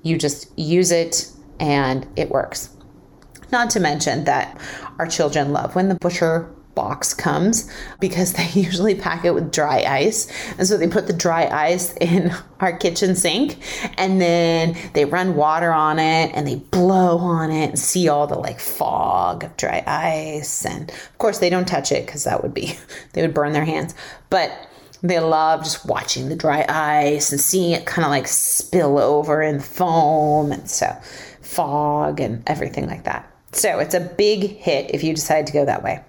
you 0.01 0.17
just 0.17 0.57
use 0.57 0.91
it 0.91 1.29
and 1.59 2.07
it 2.15 2.29
works. 2.29 2.69
Not 3.51 3.69
to 3.71 3.79
mention 3.79 4.23
that 4.25 4.59
our 4.99 5.07
children 5.07 5.53
love 5.53 5.75
when 5.75 5.89
the 5.89 5.95
butcher 5.95 6.49
box 6.75 7.13
comes 7.13 7.69
because 7.99 8.33
they 8.33 8.47
usually 8.53 8.95
pack 8.95 9.25
it 9.25 9.33
with 9.33 9.51
dry 9.51 9.83
ice. 9.83 10.27
And 10.57 10.67
so 10.67 10.77
they 10.77 10.87
put 10.87 11.07
the 11.07 11.13
dry 11.13 11.47
ice 11.47 11.93
in 11.97 12.31
our 12.59 12.75
kitchen 12.75 13.15
sink 13.15 13.57
and 13.97 14.21
then 14.21 14.77
they 14.93 15.05
run 15.05 15.35
water 15.35 15.71
on 15.71 15.99
it 15.99 16.31
and 16.33 16.47
they 16.47 16.55
blow 16.55 17.17
on 17.17 17.51
it 17.51 17.69
and 17.69 17.79
see 17.79 18.07
all 18.07 18.27
the 18.27 18.35
like 18.35 18.59
fog 18.59 19.43
of 19.43 19.57
dry 19.57 19.83
ice. 19.85 20.65
And 20.65 20.89
of 20.89 21.17
course, 21.17 21.39
they 21.39 21.49
don't 21.49 21.67
touch 21.67 21.91
it 21.91 22.05
because 22.05 22.23
that 22.23 22.41
would 22.41 22.53
be, 22.53 22.77
they 23.13 23.21
would 23.21 23.33
burn 23.33 23.53
their 23.53 23.65
hands. 23.65 23.93
But 24.29 24.51
they 25.01 25.19
love 25.19 25.63
just 25.63 25.85
watching 25.85 26.29
the 26.29 26.35
dry 26.35 26.65
ice 26.69 27.31
and 27.31 27.41
seeing 27.41 27.71
it 27.71 27.85
kind 27.85 28.05
of 28.05 28.09
like 28.09 28.27
spill 28.27 28.97
over 28.97 29.41
in 29.41 29.59
foam 29.59 30.53
and 30.53 30.69
so 30.69 30.87
fog 31.41 32.21
and 32.21 32.41
everything 32.47 32.87
like 32.87 33.03
that. 33.03 33.29
So 33.51 33.79
it's 33.79 33.93
a 33.93 33.99
big 33.99 34.57
hit 34.57 34.91
if 34.93 35.03
you 35.03 35.13
decide 35.13 35.45
to 35.47 35.53
go 35.53 35.65
that 35.65 35.83
way. 35.83 36.01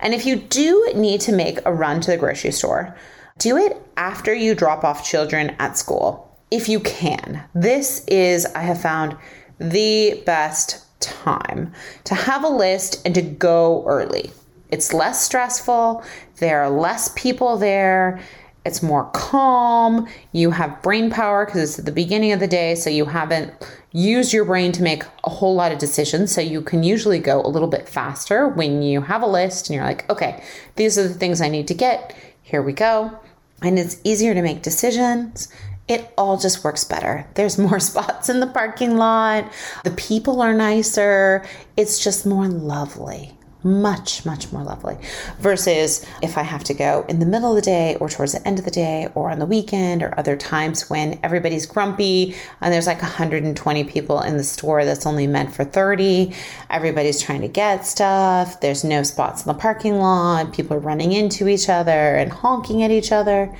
And 0.00 0.14
if 0.14 0.26
you 0.26 0.36
do 0.36 0.92
need 0.94 1.20
to 1.22 1.32
make 1.32 1.58
a 1.64 1.72
run 1.72 2.00
to 2.00 2.10
the 2.10 2.16
grocery 2.16 2.52
store, 2.52 2.96
do 3.38 3.56
it 3.56 3.76
after 3.96 4.34
you 4.34 4.54
drop 4.54 4.84
off 4.84 5.04
children 5.04 5.54
at 5.58 5.78
school, 5.78 6.36
if 6.50 6.68
you 6.68 6.80
can. 6.80 7.42
This 7.54 8.04
is, 8.06 8.46
I 8.46 8.62
have 8.62 8.80
found, 8.80 9.16
the 9.58 10.22
best 10.24 10.84
time 11.00 11.72
to 12.04 12.14
have 12.14 12.44
a 12.44 12.48
list 12.48 13.04
and 13.04 13.14
to 13.14 13.22
go 13.22 13.84
early. 13.86 14.30
It's 14.70 14.92
less 14.92 15.24
stressful, 15.24 16.04
there 16.36 16.62
are 16.62 16.70
less 16.70 17.10
people 17.16 17.56
there, 17.56 18.20
it's 18.64 18.82
more 18.82 19.10
calm, 19.12 20.06
you 20.32 20.50
have 20.50 20.82
brain 20.82 21.10
power 21.10 21.46
because 21.46 21.62
it's 21.62 21.78
at 21.78 21.86
the 21.86 21.92
beginning 21.92 22.32
of 22.32 22.40
the 22.40 22.46
day, 22.46 22.74
so 22.74 22.90
you 22.90 23.06
haven't 23.06 23.52
used 23.92 24.32
your 24.32 24.44
brain 24.44 24.72
to 24.72 24.82
make 24.82 25.02
a 25.24 25.30
whole 25.30 25.54
lot 25.54 25.72
of 25.72 25.78
decisions. 25.78 26.32
So 26.32 26.40
you 26.40 26.60
can 26.62 26.82
usually 26.82 27.18
go 27.18 27.40
a 27.40 27.48
little 27.48 27.68
bit 27.68 27.88
faster 27.88 28.48
when 28.48 28.82
you 28.82 29.00
have 29.02 29.22
a 29.22 29.26
list 29.26 29.68
and 29.68 29.76
you're 29.76 29.84
like, 29.84 30.08
okay, 30.10 30.42
these 30.76 30.98
are 30.98 31.08
the 31.08 31.14
things 31.14 31.40
I 31.40 31.48
need 31.48 31.68
to 31.68 31.74
get. 31.74 32.14
Here 32.42 32.62
we 32.62 32.72
go. 32.72 33.18
And 33.62 33.78
it's 33.78 33.98
easier 34.04 34.34
to 34.34 34.42
make 34.42 34.62
decisions 34.62 35.48
it 35.88 36.12
all 36.18 36.36
just 36.36 36.62
works 36.62 36.84
better. 36.84 37.26
There's 37.34 37.58
more 37.58 37.80
spots 37.80 38.28
in 38.28 38.40
the 38.40 38.46
parking 38.46 38.96
lot. 38.96 39.50
The 39.84 39.90
people 39.92 40.40
are 40.40 40.54
nicer. 40.54 41.44
It's 41.76 42.02
just 42.02 42.26
more 42.26 42.46
lovely. 42.46 43.37
Much, 43.64 44.24
much 44.24 44.52
more 44.52 44.62
lovely. 44.62 44.96
Versus 45.40 46.06
if 46.22 46.38
I 46.38 46.42
have 46.42 46.62
to 46.64 46.74
go 46.74 47.04
in 47.08 47.18
the 47.18 47.26
middle 47.26 47.50
of 47.50 47.56
the 47.56 47.62
day 47.62 47.96
or 47.96 48.08
towards 48.08 48.32
the 48.32 48.46
end 48.46 48.60
of 48.60 48.64
the 48.64 48.70
day 48.70 49.08
or 49.16 49.30
on 49.30 49.40
the 49.40 49.46
weekend 49.46 50.02
or 50.02 50.16
other 50.16 50.36
times 50.36 50.88
when 50.88 51.18
everybody's 51.24 51.66
grumpy 51.66 52.36
and 52.60 52.72
there's 52.72 52.86
like 52.86 53.02
120 53.02 53.84
people 53.84 54.20
in 54.20 54.36
the 54.36 54.44
store 54.44 54.84
that's 54.84 55.06
only 55.06 55.26
meant 55.26 55.52
for 55.52 55.64
30. 55.64 56.32
Everybody's 56.70 57.20
trying 57.20 57.40
to 57.40 57.48
get 57.48 57.84
stuff. 57.84 58.60
There's 58.60 58.84
no 58.84 59.02
spots 59.02 59.44
in 59.44 59.48
the 59.48 59.58
parking 59.58 59.98
lot. 59.98 60.52
People 60.52 60.76
are 60.76 60.80
running 60.80 61.12
into 61.12 61.48
each 61.48 61.68
other 61.68 62.14
and 62.14 62.30
honking 62.30 62.84
at 62.84 62.92
each 62.92 63.10
other 63.10 63.52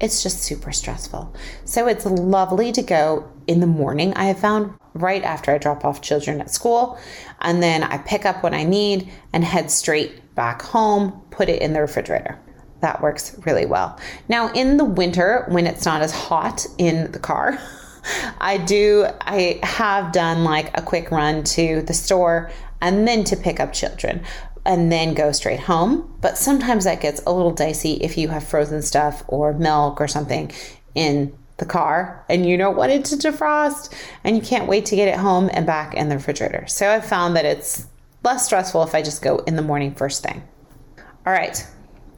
it's 0.00 0.22
just 0.22 0.42
super 0.42 0.72
stressful. 0.72 1.32
So 1.64 1.86
it's 1.86 2.04
lovely 2.04 2.72
to 2.72 2.82
go 2.82 3.30
in 3.46 3.60
the 3.60 3.66
morning. 3.66 4.12
I 4.14 4.24
have 4.24 4.38
found 4.38 4.74
right 4.94 5.22
after 5.22 5.52
I 5.52 5.58
drop 5.58 5.84
off 5.84 6.00
children 6.00 6.40
at 6.40 6.50
school, 6.50 6.98
and 7.40 7.62
then 7.62 7.82
I 7.82 7.98
pick 7.98 8.24
up 8.24 8.42
what 8.42 8.54
I 8.54 8.64
need 8.64 9.10
and 9.32 9.44
head 9.44 9.70
straight 9.70 10.34
back 10.34 10.62
home, 10.62 11.22
put 11.30 11.48
it 11.48 11.60
in 11.60 11.72
the 11.72 11.80
refrigerator. 11.80 12.38
That 12.80 13.02
works 13.02 13.36
really 13.44 13.66
well. 13.66 13.98
Now, 14.28 14.52
in 14.52 14.76
the 14.76 14.84
winter, 14.84 15.46
when 15.48 15.66
it's 15.66 15.84
not 15.84 16.02
as 16.02 16.12
hot 16.12 16.66
in 16.78 17.10
the 17.12 17.18
car, 17.18 17.58
I 18.40 18.58
do, 18.58 19.06
I 19.20 19.60
have 19.62 20.12
done 20.12 20.44
like 20.44 20.76
a 20.76 20.82
quick 20.82 21.10
run 21.10 21.42
to 21.44 21.82
the 21.82 21.94
store 21.94 22.50
and 22.80 23.08
then 23.08 23.24
to 23.24 23.36
pick 23.36 23.60
up 23.60 23.72
children 23.72 24.22
and 24.66 24.92
then 24.92 25.14
go 25.14 25.32
straight 25.32 25.60
home. 25.60 26.16
But 26.20 26.38
sometimes 26.38 26.84
that 26.84 27.00
gets 27.00 27.22
a 27.26 27.32
little 27.32 27.52
dicey 27.52 27.94
if 27.94 28.18
you 28.18 28.28
have 28.28 28.46
frozen 28.46 28.82
stuff 28.82 29.24
or 29.28 29.52
milk 29.54 30.00
or 30.00 30.08
something 30.08 30.52
in 30.94 31.36
the 31.58 31.64
car 31.64 32.24
and 32.28 32.46
you 32.46 32.56
don't 32.56 32.76
want 32.76 32.90
it 32.90 33.04
to 33.04 33.16
defrost 33.16 33.94
and 34.24 34.36
you 34.36 34.42
can't 34.42 34.68
wait 34.68 34.86
to 34.86 34.96
get 34.96 35.08
it 35.08 35.16
home 35.16 35.48
and 35.52 35.66
back 35.66 35.94
in 35.94 36.08
the 36.08 36.16
refrigerator. 36.16 36.66
So 36.66 36.90
I've 36.90 37.06
found 37.06 37.36
that 37.36 37.44
it's 37.44 37.86
less 38.24 38.46
stressful 38.46 38.82
if 38.82 38.94
I 38.94 39.02
just 39.02 39.22
go 39.22 39.38
in 39.38 39.56
the 39.56 39.62
morning 39.62 39.94
first 39.94 40.22
thing. 40.22 40.42
All 41.26 41.32
right, 41.32 41.66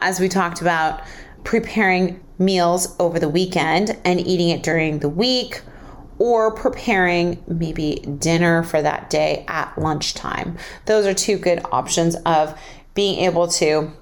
as 0.00 0.21
we 0.21 0.28
talked 0.28 0.61
about 0.61 1.02
preparing 1.45 2.21
meals 2.38 2.97
over 2.99 3.19
the 3.19 3.28
weekend 3.28 3.97
and 4.05 4.21
eating 4.21 4.50
it 4.50 4.62
during 4.62 4.99
the 4.99 5.09
week 5.09 5.62
or 6.19 6.55
preparing 6.55 7.43
maybe 7.47 7.97
dinner 8.19 8.62
for 8.62 8.81
that 8.81 9.11
day 9.11 9.45
at 9.49 9.76
lunchtime. 9.78 10.57
Those 10.87 11.07
are 11.07 11.14
two 11.14 11.37
good 11.37 11.61
options 11.73 12.16
of 12.25 12.59
being 12.95 13.21
able 13.21 13.49
to 13.49 13.93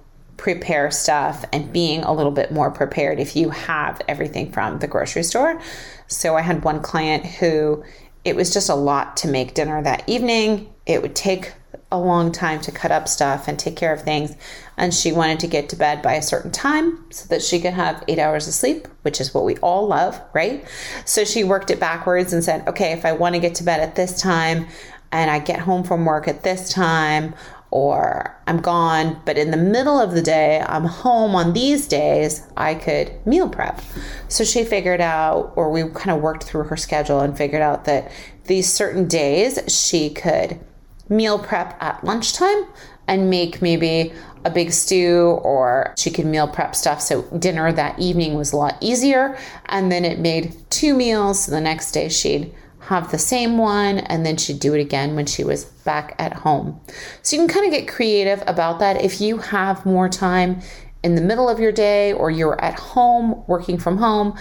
prepare 0.45 0.91
stuff 0.91 1.43
and 1.55 1.73
being 1.73 2.03
a 2.03 2.13
little 2.13 2.31
bit 2.31 2.53
more 2.53 2.71
prepared 2.71 3.19
if 3.19 3.35
you 3.35 3.49
have 3.49 3.99
everything 4.09 4.53
from 4.53 4.79
the 4.79 4.87
grocery 4.87 5.23
store. 5.23 5.59
So 6.07 6.37
I 6.37 6.43
had 6.43 6.63
one 6.63 6.83
client 6.83 7.25
who 7.25 7.83
it 8.27 8.37
was 8.37 8.53
just 8.53 8.69
a 8.69 8.75
lot 8.75 9.17
to 9.17 9.29
make 9.29 9.55
dinner 9.55 9.83
that 9.83 10.07
evening. 10.07 10.71
It 10.85 11.01
would 11.01 11.17
take 11.17 11.55
a 11.91 11.99
long 11.99 12.31
time 12.31 12.61
to 12.61 12.71
cut 12.71 12.93
up 12.93 13.09
stuff 13.09 13.49
and 13.49 13.59
take 13.59 13.75
care 13.75 13.95
of 13.95 14.03
things. 14.03 14.37
And 14.77 14.93
she 14.93 15.13
wanted 15.13 15.41
to 15.41 15.47
get 15.47 15.71
to 15.71 15.77
bed 15.77 16.03
by 16.03 16.13
a 16.13 16.23
certain 16.23 16.51
time 16.51 17.11
so 17.11 17.27
that 17.29 17.41
she 17.41 17.59
could 17.59 17.73
have 17.73 18.05
eight 18.07 18.19
hours 18.19 18.47
of 18.47 18.53
sleep, 18.53 18.87
which 19.01 19.23
is 19.23 19.33
what 19.33 19.47
we 19.47 19.57
all 19.59 19.87
love, 19.87 20.21
right? 20.35 20.63
So 21.07 21.25
she 21.25 21.43
worked 21.43 21.71
it 21.71 21.81
backwards 21.81 22.35
and 22.35 22.45
said, 22.45 22.69
okay, 22.69 22.93
if 22.93 23.07
I 23.07 23.13
want 23.13 23.35
to 23.35 23.41
get 23.41 23.55
to 23.55 23.65
bed 23.65 23.81
at 23.81 23.95
this 23.95 24.21
time 24.21 24.67
and 25.11 25.31
I 25.31 25.39
get 25.39 25.61
home 25.61 25.85
from 25.85 26.05
work 26.05 26.29
at 26.29 26.43
this 26.43 26.71
time, 26.71 27.35
or 27.75 28.41
I'm 28.47 28.61
gone, 28.61 29.21
but 29.25 29.37
in 29.37 29.51
the 29.51 29.57
middle 29.57 30.01
of 30.01 30.13
the 30.13 30.23
day, 30.23 30.65
I'm 30.65 30.85
home 30.85 31.35
on 31.35 31.55
these 31.55 31.89
days, 31.89 32.47
I 32.57 32.77
could 32.77 33.13
meal 33.27 33.49
prep. 33.49 33.83
So 34.29 34.45
she 34.45 34.63
figured 34.63 35.01
out, 35.01 35.53
or 35.57 35.73
we 35.73 35.83
kind 35.91 36.17
of 36.17 36.23
worked 36.23 36.45
through 36.45 36.65
her 36.65 36.77
schedule 36.77 37.19
and 37.19 37.37
figured 37.37 37.63
out 37.63 37.85
that 37.87 38.13
these 38.45 38.73
certain 38.73 39.09
days 39.09 39.59
she 39.67 40.09
could 40.09 40.61
meal 41.09 41.37
prep 41.37 41.77
at 41.83 42.05
lunchtime 42.05 42.65
and 43.09 43.29
make 43.29 43.61
maybe 43.61 44.13
a 44.45 44.51
big 44.51 44.71
stew 44.71 45.41
or 45.43 45.95
she 45.99 46.11
could 46.11 46.27
meal 46.27 46.47
prep 46.47 46.77
stuff 46.77 47.01
so 47.01 47.23
dinner 47.39 47.73
that 47.73 47.99
evening 47.99 48.35
was 48.35 48.53
a 48.53 48.57
lot 48.57 48.77
easier 48.81 49.37
and 49.67 49.91
then 49.91 50.05
it 50.05 50.19
made 50.19 50.55
two 50.71 50.95
meals 50.95 51.45
so 51.45 51.51
the 51.51 51.61
next 51.61 51.93
day 51.93 52.09
she'd 52.09 52.55
have 52.87 53.11
the 53.11 53.19
same 53.19 53.59
one 53.59 53.99
and 53.99 54.25
then 54.25 54.37
she'd 54.37 54.61
do 54.61 54.75
it 54.75 54.81
again 54.81 55.15
when 55.17 55.27
she 55.27 55.45
was 55.45 55.65
back 55.65 56.15
at 56.19 56.33
home 56.33 56.81
so 57.23 57.37
you 57.37 57.43
can 57.43 57.53
kind 57.53 57.67
of 57.67 57.73
get 57.73 57.89
creative 57.89 58.43
about 58.47 58.79
that 58.79 59.01
if 59.03 59.21
you 59.21 59.39
have 59.39 59.85
more 59.87 60.09
time 60.09 60.61
in 61.03 61.15
the 61.15 61.21
middle 61.21 61.49
of 61.49 61.59
your 61.59 61.73
day 61.73 62.13
or 62.13 62.31
you're 62.31 62.61
at 62.61 62.79
home 62.79 63.43
working 63.47 63.79
from 63.79 63.99
home 63.99 64.37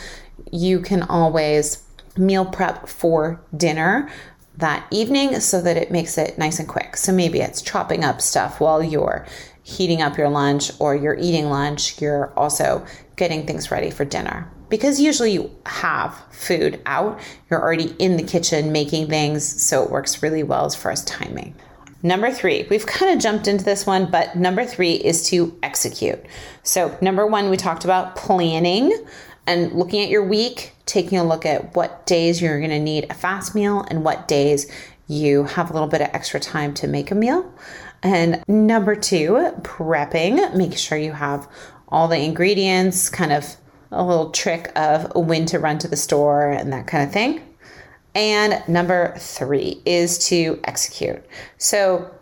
you 0.51 0.79
can 0.79 1.03
always 1.03 1.83
meal 2.17 2.45
prep 2.45 2.87
for 2.87 3.41
dinner 3.55 4.09
that 4.57 4.85
evening 4.91 5.39
so 5.39 5.61
that 5.61 5.77
it 5.77 5.91
makes 5.91 6.17
it 6.17 6.37
nice 6.37 6.59
and 6.59 6.67
quick. 6.67 6.95
So 6.95 7.11
maybe 7.11 7.39
it's 7.39 7.61
chopping 7.61 8.03
up 8.03 8.21
stuff 8.21 8.59
while 8.59 8.83
you're 8.83 9.25
heating 9.63 10.01
up 10.01 10.17
your 10.17 10.29
lunch 10.29 10.71
or 10.79 10.95
you're 10.95 11.17
eating 11.17 11.49
lunch, 11.49 12.01
you're 12.01 12.33
also 12.37 12.85
getting 13.15 13.45
things 13.45 13.71
ready 13.71 13.89
for 13.89 14.05
dinner. 14.05 14.51
Because 14.73 14.99
usually 14.99 15.33
you 15.33 15.51
have 15.67 16.19
food 16.31 16.81
out, 16.87 17.19
you're 17.47 17.61
already 17.61 17.95
in 17.99 18.17
the 18.17 18.23
kitchen 18.23 18.71
making 18.71 19.07
things, 19.07 19.61
so 19.61 19.83
it 19.83 19.91
works 19.91 20.23
really 20.23 20.41
well 20.41 20.65
as 20.65 20.73
far 20.73 20.91
as 20.91 21.05
timing. 21.05 21.53
Number 22.01 22.31
three, 22.31 22.65
we've 22.71 22.87
kind 22.87 23.15
of 23.15 23.21
jumped 23.21 23.47
into 23.47 23.63
this 23.63 23.85
one, 23.85 24.09
but 24.09 24.35
number 24.35 24.65
three 24.65 24.93
is 24.93 25.29
to 25.29 25.55
execute. 25.61 26.25
So, 26.63 26.97
number 27.03 27.27
one, 27.27 27.51
we 27.51 27.55
talked 27.55 27.83
about 27.83 28.15
planning 28.15 28.91
and 29.45 29.71
looking 29.73 30.01
at 30.01 30.09
your 30.09 30.27
week, 30.27 30.73
taking 30.87 31.19
a 31.19 31.23
look 31.23 31.45
at 31.45 31.75
what 31.75 32.07
days 32.07 32.41
you're 32.41 32.57
going 32.57 32.71
to 32.71 32.79
need 32.79 33.05
a 33.11 33.13
fast 33.13 33.53
meal 33.53 33.85
and 33.91 34.03
what 34.03 34.27
days 34.27 34.71
you 35.07 35.43
have 35.43 35.69
a 35.69 35.73
little 35.73 35.87
bit 35.87 36.01
of 36.01 36.07
extra 36.13 36.39
time 36.39 36.73
to 36.73 36.87
make 36.87 37.11
a 37.11 37.15
meal. 37.15 37.53
And 38.01 38.43
number 38.47 38.95
two, 38.95 39.53
prepping, 39.61 40.55
make 40.55 40.79
sure 40.79 40.97
you 40.97 41.11
have 41.11 41.47
all 41.89 42.07
the 42.07 42.17
ingredients, 42.17 43.07
kind 43.07 43.31
of 43.31 43.55
a 43.93 44.05
little 44.05 44.31
trick 44.31 44.71
of 44.75 45.15
when 45.15 45.45
to 45.47 45.59
run 45.59 45.77
to 45.79 45.87
the 45.87 45.95
store 45.95 46.49
and 46.49 46.73
that 46.73 46.87
kind 46.87 47.03
of 47.03 47.11
thing. 47.11 47.41
And 48.15 48.63
number 48.67 49.15
three 49.17 49.81
is 49.85 50.27
to 50.27 50.59
execute. 50.65 51.23
So 51.57 52.13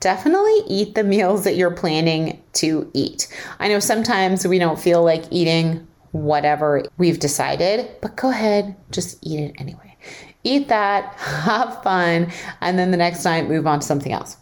definitely 0.00 0.60
eat 0.66 0.94
the 0.94 1.04
meals 1.04 1.44
that 1.44 1.56
you're 1.56 1.70
planning 1.70 2.42
to 2.54 2.90
eat. 2.94 3.28
I 3.58 3.68
know 3.68 3.78
sometimes 3.78 4.46
we 4.46 4.58
don't 4.58 4.78
feel 4.78 5.02
like 5.02 5.24
eating 5.30 5.86
whatever 6.12 6.84
we've 6.96 7.18
decided, 7.18 7.90
but 8.00 8.16
go 8.16 8.30
ahead, 8.30 8.76
just 8.90 9.18
eat 9.26 9.40
it 9.40 9.54
anyway. 9.58 9.96
Eat 10.44 10.68
that, 10.68 11.14
have 11.18 11.82
fun, 11.82 12.30
and 12.60 12.78
then 12.78 12.90
the 12.90 12.96
next 12.96 13.24
night 13.24 13.48
move 13.48 13.66
on 13.66 13.80
to 13.80 13.86
something 13.86 14.12
else. 14.12 14.36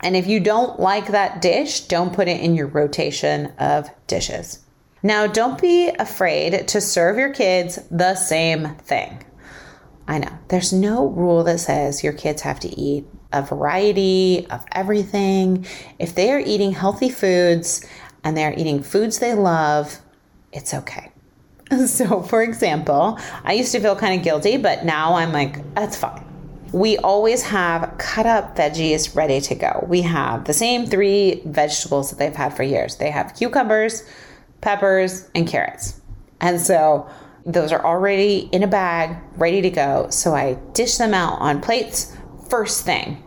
And 0.00 0.16
if 0.16 0.26
you 0.26 0.40
don't 0.40 0.78
like 0.78 1.08
that 1.08 1.40
dish, 1.40 1.80
don't 1.82 2.12
put 2.12 2.28
it 2.28 2.40
in 2.40 2.54
your 2.54 2.66
rotation 2.66 3.46
of 3.58 3.90
dishes. 4.06 4.60
Now, 5.06 5.28
don't 5.28 5.60
be 5.60 5.90
afraid 6.00 6.66
to 6.66 6.80
serve 6.80 7.16
your 7.16 7.32
kids 7.32 7.78
the 7.92 8.16
same 8.16 8.74
thing. 8.74 9.24
I 10.08 10.18
know 10.18 10.36
there's 10.48 10.72
no 10.72 11.06
rule 11.06 11.44
that 11.44 11.60
says 11.60 12.02
your 12.02 12.12
kids 12.12 12.42
have 12.42 12.58
to 12.58 12.68
eat 12.68 13.04
a 13.32 13.40
variety 13.40 14.48
of 14.50 14.64
everything. 14.72 15.64
If 16.00 16.16
they 16.16 16.32
are 16.32 16.40
eating 16.40 16.72
healthy 16.72 17.08
foods 17.08 17.86
and 18.24 18.36
they're 18.36 18.52
eating 18.58 18.82
foods 18.82 19.20
they 19.20 19.34
love, 19.34 20.00
it's 20.52 20.74
okay. 20.74 21.12
So, 21.86 22.22
for 22.22 22.42
example, 22.42 23.16
I 23.44 23.52
used 23.52 23.70
to 23.72 23.80
feel 23.80 23.94
kind 23.94 24.18
of 24.18 24.24
guilty, 24.24 24.56
but 24.56 24.84
now 24.84 25.14
I'm 25.14 25.32
like, 25.32 25.72
that's 25.76 25.96
fine. 25.96 26.24
We 26.72 26.98
always 26.98 27.44
have 27.44 27.94
cut 27.98 28.26
up 28.26 28.56
veggies 28.56 29.14
ready 29.14 29.40
to 29.40 29.54
go. 29.54 29.86
We 29.88 30.02
have 30.02 30.46
the 30.46 30.52
same 30.52 30.84
three 30.84 31.42
vegetables 31.44 32.10
that 32.10 32.18
they've 32.18 32.34
had 32.34 32.56
for 32.56 32.64
years 32.64 32.96
they 32.96 33.10
have 33.10 33.36
cucumbers, 33.36 34.02
peppers, 34.66 35.28
and 35.32 35.46
carrots. 35.46 36.00
And 36.40 36.60
so 36.60 37.08
those 37.44 37.70
are 37.70 37.86
already 37.86 38.48
in 38.50 38.64
a 38.64 38.66
bag, 38.66 39.16
ready 39.36 39.62
to 39.62 39.70
go. 39.70 40.08
So 40.10 40.34
I 40.34 40.54
dish 40.72 40.96
them 40.96 41.14
out 41.14 41.38
on 41.38 41.60
plates 41.60 42.16
first 42.50 42.84
thing. 42.84 43.22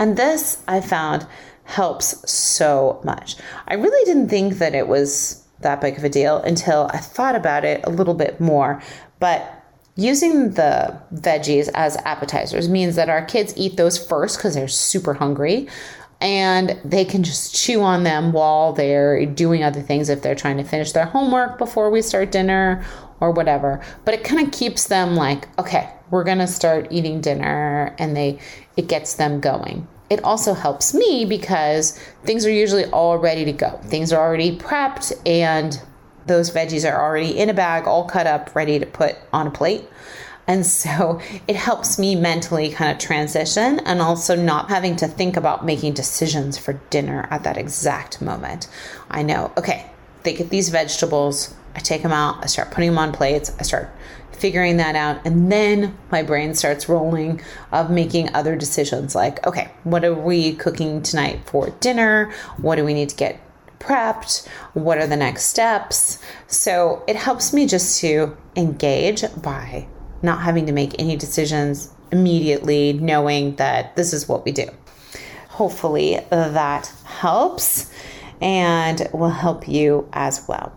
And 0.00 0.16
this 0.16 0.60
I 0.66 0.80
found 0.80 1.24
helps 1.62 2.28
so 2.28 3.00
much. 3.04 3.36
I 3.68 3.74
really 3.74 4.04
didn't 4.06 4.28
think 4.28 4.54
that 4.54 4.74
it 4.74 4.88
was 4.88 5.46
that 5.60 5.80
big 5.80 5.98
of 5.98 6.02
a 6.02 6.08
deal 6.08 6.38
until 6.38 6.90
I 6.92 6.98
thought 6.98 7.36
about 7.36 7.64
it 7.64 7.84
a 7.84 7.90
little 7.90 8.14
bit 8.14 8.40
more. 8.40 8.82
But 9.20 9.62
using 9.94 10.54
the 10.54 11.00
veggies 11.14 11.70
as 11.74 11.96
appetizers 11.98 12.68
means 12.68 12.96
that 12.96 13.08
our 13.08 13.24
kids 13.24 13.54
eat 13.56 13.76
those 13.76 14.04
first 14.04 14.36
because 14.36 14.56
they're 14.56 14.66
super 14.66 15.14
hungry 15.14 15.68
and 16.22 16.78
they 16.84 17.04
can 17.04 17.22
just 17.22 17.54
chew 17.54 17.82
on 17.82 18.04
them 18.04 18.32
while 18.32 18.72
they're 18.72 19.26
doing 19.26 19.64
other 19.64 19.82
things 19.82 20.08
if 20.08 20.22
they're 20.22 20.36
trying 20.36 20.56
to 20.56 20.64
finish 20.64 20.92
their 20.92 21.04
homework 21.04 21.58
before 21.58 21.90
we 21.90 22.00
start 22.00 22.30
dinner 22.30 22.84
or 23.20 23.32
whatever. 23.32 23.82
But 24.04 24.14
it 24.14 24.24
kind 24.24 24.46
of 24.46 24.52
keeps 24.52 24.86
them 24.86 25.16
like 25.16 25.48
okay 25.58 25.92
we're 26.10 26.24
going 26.24 26.38
to 26.38 26.46
start 26.46 26.88
eating 26.90 27.20
dinner 27.20 27.94
and 27.98 28.16
they 28.16 28.38
it 28.76 28.86
gets 28.86 29.14
them 29.14 29.40
going. 29.40 29.88
It 30.10 30.22
also 30.22 30.54
helps 30.54 30.94
me 30.94 31.24
because 31.24 31.98
things 32.24 32.44
are 32.46 32.50
usually 32.50 32.84
all 32.86 33.18
ready 33.18 33.46
to 33.46 33.52
go. 33.52 33.80
Things 33.84 34.12
are 34.12 34.22
already 34.22 34.56
prepped 34.58 35.12
and 35.26 35.82
those 36.26 36.50
veggies 36.50 36.88
are 36.88 37.02
already 37.02 37.36
in 37.36 37.48
a 37.48 37.54
bag 37.54 37.86
all 37.86 38.04
cut 38.04 38.26
up 38.26 38.54
ready 38.54 38.78
to 38.78 38.86
put 38.86 39.16
on 39.32 39.46
a 39.46 39.50
plate 39.50 39.84
and 40.52 40.66
so 40.66 41.18
it 41.48 41.56
helps 41.56 41.98
me 41.98 42.14
mentally 42.14 42.68
kind 42.70 42.92
of 42.92 42.98
transition 42.98 43.80
and 43.80 44.02
also 44.02 44.36
not 44.36 44.68
having 44.68 44.96
to 44.96 45.08
think 45.08 45.36
about 45.36 45.64
making 45.64 45.94
decisions 45.94 46.58
for 46.58 46.74
dinner 46.90 47.26
at 47.30 47.42
that 47.44 47.56
exact 47.56 48.20
moment. 48.20 48.68
I 49.10 49.22
know, 49.22 49.50
okay, 49.56 49.90
they 50.24 50.34
get 50.34 50.50
these 50.50 50.68
vegetables, 50.68 51.54
I 51.74 51.78
take 51.78 52.02
them 52.02 52.12
out, 52.12 52.44
I 52.44 52.46
start 52.46 52.70
putting 52.70 52.90
them 52.90 52.98
on 52.98 53.12
plates, 53.12 53.50
I 53.58 53.62
start 53.62 53.90
figuring 54.32 54.76
that 54.76 54.94
out 54.94 55.24
and 55.24 55.50
then 55.50 55.96
my 56.10 56.22
brain 56.22 56.52
starts 56.52 56.88
rolling 56.88 57.40
of 57.70 57.90
making 57.90 58.34
other 58.34 58.56
decisions 58.56 59.14
like 59.14 59.46
okay 59.46 59.70
what 59.84 60.04
are 60.04 60.14
we 60.14 60.52
cooking 60.56 61.00
tonight 61.00 61.38
for 61.46 61.70
dinner? 61.78 62.32
What 62.56 62.74
do 62.74 62.84
we 62.84 62.92
need 62.92 63.10
to 63.10 63.14
get 63.14 63.40
prepped? 63.78 64.48
What 64.74 64.98
are 64.98 65.06
the 65.06 65.16
next 65.16 65.44
steps? 65.44 66.18
So 66.48 67.04
it 67.06 67.14
helps 67.14 67.52
me 67.52 67.66
just 67.66 68.00
to 68.00 68.36
engage 68.56 69.22
by 69.40 69.86
not 70.22 70.42
having 70.42 70.66
to 70.66 70.72
make 70.72 70.94
any 70.98 71.16
decisions 71.16 71.92
immediately, 72.10 72.92
knowing 72.92 73.56
that 73.56 73.96
this 73.96 74.12
is 74.12 74.28
what 74.28 74.44
we 74.44 74.52
do. 74.52 74.66
Hopefully 75.48 76.20
that 76.30 76.92
helps 77.04 77.90
and 78.40 79.08
will 79.12 79.30
help 79.30 79.68
you 79.68 80.08
as 80.12 80.46
well. 80.48 80.72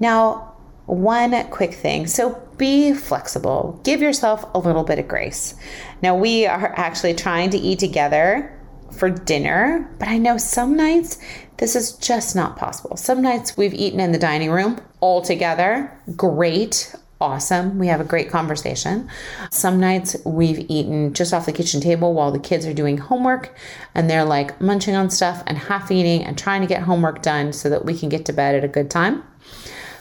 Now, 0.00 0.54
one 0.86 1.32
quick 1.50 1.74
thing. 1.74 2.06
So 2.06 2.40
be 2.56 2.94
flexible. 2.94 3.80
Give 3.84 4.00
yourself 4.00 4.44
a 4.54 4.58
little 4.58 4.84
bit 4.84 4.98
of 4.98 5.06
grace. 5.06 5.54
Now, 6.02 6.16
we 6.16 6.46
are 6.46 6.72
actually 6.76 7.14
trying 7.14 7.50
to 7.50 7.58
eat 7.58 7.78
together 7.78 8.54
for 8.90 9.10
dinner, 9.10 9.94
but 9.98 10.08
I 10.08 10.18
know 10.18 10.38
some 10.38 10.76
nights 10.76 11.18
this 11.58 11.74
is 11.74 11.92
just 11.92 12.36
not 12.36 12.56
possible. 12.56 12.96
Some 12.96 13.20
nights 13.20 13.56
we've 13.56 13.74
eaten 13.74 14.00
in 14.00 14.12
the 14.12 14.18
dining 14.18 14.50
room 14.50 14.80
all 15.00 15.22
together. 15.22 15.92
Great 16.16 16.94
awesome. 17.20 17.78
We 17.78 17.88
have 17.88 18.00
a 18.00 18.04
great 18.04 18.30
conversation. 18.30 19.08
Some 19.50 19.80
nights 19.80 20.16
we've 20.24 20.64
eaten 20.70 21.12
just 21.14 21.34
off 21.34 21.46
the 21.46 21.52
kitchen 21.52 21.80
table 21.80 22.14
while 22.14 22.30
the 22.30 22.38
kids 22.38 22.66
are 22.66 22.74
doing 22.74 22.98
homework 22.98 23.54
and 23.94 24.08
they're 24.08 24.24
like 24.24 24.60
munching 24.60 24.94
on 24.94 25.10
stuff 25.10 25.42
and 25.46 25.58
half 25.58 25.90
eating 25.90 26.24
and 26.24 26.38
trying 26.38 26.60
to 26.60 26.66
get 26.66 26.82
homework 26.82 27.22
done 27.22 27.52
so 27.52 27.68
that 27.70 27.84
we 27.84 27.98
can 27.98 28.08
get 28.08 28.24
to 28.26 28.32
bed 28.32 28.54
at 28.54 28.64
a 28.64 28.68
good 28.68 28.90
time. 28.90 29.24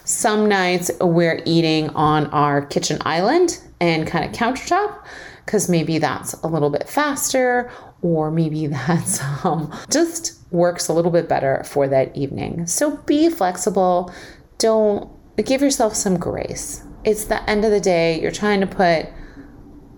Some 0.06 0.48
nights 0.48 0.92
we're 1.02 1.42
eating 1.46 1.90
on 1.90 2.28
our 2.28 2.66
kitchen 2.66 3.00
island 3.02 3.60
and 3.80 4.08
kind 4.08 4.24
of 4.24 4.32
countertop 4.32 5.04
because 5.46 5.70
maybe 5.70 5.98
that's 5.98 6.34
a 6.44 6.48
little 6.48 6.70
bit 6.70 6.88
faster 6.88 7.72
or 8.02 8.30
maybe 8.30 8.68
that's 8.88 9.22
um, 9.44 9.74
just 9.90 10.38
works 10.52 10.88
a 10.88 10.94
little 10.94 11.12
bit 11.12 11.28
better 11.28 11.64
for 11.66 11.88
that 11.88 12.16
evening. 12.16 12.68
So 12.68 12.98
be 12.98 13.30
flexible. 13.30 14.14
Don't 14.60 15.10
give 15.44 15.62
yourself 15.62 15.94
some 15.94 16.18
grace 16.18 16.84
it's 17.08 17.24
the 17.24 17.50
end 17.50 17.64
of 17.64 17.72
the 17.72 17.80
day. 17.80 18.22
You're 18.22 18.32
trying 18.32 18.60
to 18.60 18.68
put 18.68 19.08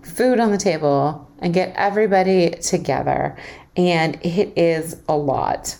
food 0.04 0.38
on 0.38 0.52
the 0.52 0.56
table 0.56 1.28
and 1.40 1.52
get 1.52 1.74
everybody 1.74 2.50
together. 2.50 3.36
And 3.76 4.16
it 4.24 4.56
is 4.56 4.96
a 5.08 5.16
lot 5.16 5.76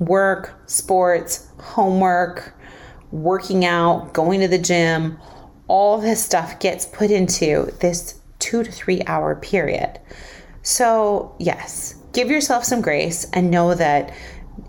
work, 0.00 0.58
sports, 0.66 1.48
homework, 1.60 2.54
working 3.12 3.64
out, 3.64 4.12
going 4.14 4.40
to 4.40 4.48
the 4.48 4.58
gym, 4.58 5.18
all 5.68 6.00
this 6.00 6.24
stuff 6.24 6.58
gets 6.58 6.84
put 6.86 7.10
into 7.10 7.70
this 7.80 8.20
two 8.38 8.64
to 8.64 8.72
three 8.72 9.02
hour 9.06 9.36
period. 9.36 10.00
So, 10.62 11.36
yes, 11.38 11.94
give 12.12 12.30
yourself 12.30 12.64
some 12.64 12.80
grace 12.80 13.26
and 13.34 13.50
know 13.50 13.74
that 13.74 14.12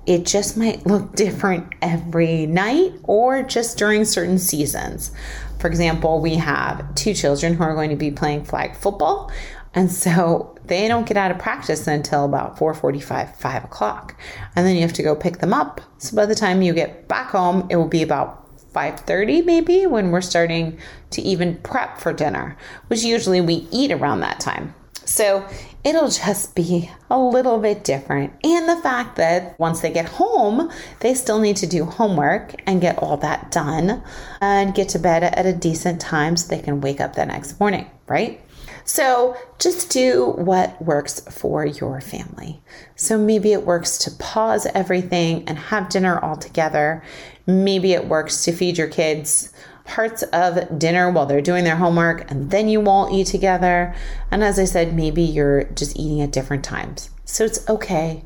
it 0.06 0.26
just 0.26 0.58
might 0.58 0.86
look 0.86 1.16
different 1.16 1.74
every 1.82 2.46
night 2.46 2.94
or 3.04 3.44
just 3.44 3.78
during 3.78 4.04
certain 4.04 4.38
seasons. 4.38 5.12
For 5.60 5.68
example, 5.68 6.22
we 6.22 6.36
have 6.36 6.94
two 6.96 7.14
children 7.14 7.54
who 7.56 7.64
are 7.64 7.74
going 7.74 7.90
to 7.90 7.96
be 7.96 8.12
playing 8.12 8.46
flag 8.46 8.76
football. 8.76 9.32
And 9.74 9.92
so 9.92 10.58
they 10.64 10.88
don't 10.88 11.06
get 11.06 11.18
out 11.18 11.32
of 11.32 11.38
practice 11.38 11.86
until 11.88 12.24
about 12.24 12.58
4:45, 12.58 13.36
5 13.36 13.64
o'clock. 13.66 14.16
And 14.56 14.66
then 14.66 14.76
you 14.76 14.82
have 14.82 14.94
to 14.94 15.04
go 15.04 15.16
pick 15.16 15.40
them 15.40 15.54
up. 15.54 15.82
So 15.98 16.16
by 16.16 16.26
the 16.26 16.36
time 16.36 16.62
you 16.62 16.74
get 16.74 17.08
back 17.08 17.32
home, 17.32 17.68
it 17.70 17.76
will 17.76 17.88
be 17.88 18.02
about 18.02 18.42
5:30 18.74 19.46
maybe 19.46 19.86
when 19.86 20.12
we're 20.12 20.22
starting 20.22 20.78
to 21.12 21.22
even 21.22 21.58
prep 21.58 21.98
for 21.98 22.14
dinner, 22.14 22.58
which 22.88 23.04
usually 23.04 23.42
we 23.42 23.68
eat 23.72 23.92
around 23.92 24.22
that 24.22 24.40
time. 24.40 24.74
So 25.04 25.46
it'll 25.86 26.10
just 26.10 26.56
be 26.56 26.90
a 27.12 27.18
little 27.18 27.60
bit 27.60 27.84
different. 27.84 28.34
And 28.44 28.68
the 28.68 28.82
fact 28.82 29.18
that 29.18 29.58
once 29.60 29.82
they 29.82 29.92
get 29.92 30.10
home, 30.10 30.72
they 31.02 31.14
still 31.14 31.40
need 31.40 31.58
to 31.58 31.68
do 31.68 31.86
homework 31.86 32.56
and 32.66 32.82
get 32.82 32.98
all 32.98 33.18
that 33.18 33.52
done 33.52 34.04
and 34.42 34.74
get 34.74 34.90
to 34.90 35.00
bed 35.00 35.24
at 35.24 35.46
a 35.46 35.54
decent 35.54 36.02
time 36.02 36.36
so 36.36 36.48
they 36.48 36.62
can 36.62 36.82
wake 36.82 37.00
up 37.00 37.14
the 37.14 37.26
next 37.26 37.60
morning, 37.60 37.90
right? 38.08 38.42
So 38.84 39.38
just 39.60 39.92
do 39.92 40.34
what 40.38 40.80
works 40.82 41.20
for 41.20 41.66
your 41.66 42.02
family. 42.02 42.62
So 42.96 43.18
maybe 43.18 43.54
it 43.54 43.66
works 43.66 44.00
to 44.00 44.12
pause 44.12 44.66
everything 44.74 45.48
and 45.48 45.58
have 45.58 45.90
dinner 45.90 46.20
all 46.20 46.36
together. 46.36 47.04
Maybe 47.46 47.94
it 47.94 48.08
works 48.08 48.44
to 48.46 48.52
feed 48.52 48.78
your 48.78 48.88
kids 48.88 49.54
parts 49.86 50.24
of 50.24 50.80
dinner 50.80 51.10
while 51.10 51.26
they're 51.26 51.42
doing 51.42 51.64
their 51.64 51.76
homework 51.76 52.30
and 52.30 52.52
then 52.52 52.68
you 52.68 52.82
won't 52.82 53.14
eat 53.14 53.28
together. 53.28 53.96
And 54.32 54.44
as 54.44 54.60
I 54.60 54.66
said, 54.66 54.96
maybe 54.96 55.22
you're 55.22 55.66
just 55.66 55.98
eating 55.98 56.22
at 56.22 56.32
different 56.32 56.64
times. 56.64 57.10
So 57.24 57.46
it's 57.46 57.68
okay. 57.70 58.24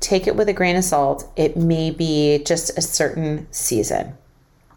Take 0.00 0.26
it 0.26 0.36
with 0.36 0.48
a 0.48 0.52
grain 0.52 0.76
of 0.76 0.84
salt. 0.84 1.30
It 1.36 1.56
may 1.56 1.90
be 1.90 2.42
just 2.44 2.76
a 2.78 2.82
certain 2.82 3.46
season. 3.50 4.16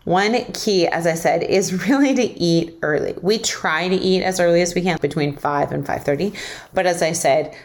One 0.06 0.44
key, 0.54 0.88
as 0.88 1.06
I 1.06 1.14
said, 1.14 1.44
is 1.44 1.88
really 1.88 2.16
to 2.16 2.24
eat 2.24 2.80
early. 2.82 3.14
We 3.22 3.38
try 3.38 3.88
to 3.88 3.96
eat 3.96 4.24
as 4.24 4.40
early 4.40 4.62
as 4.62 4.74
we 4.74 4.82
can 4.82 4.98
between 5.02 5.36
5 5.36 5.72
and 5.72 5.86
5:30, 5.86 6.36
but 6.74 6.88
as 6.88 7.02
I 7.02 7.12
said, 7.12 7.56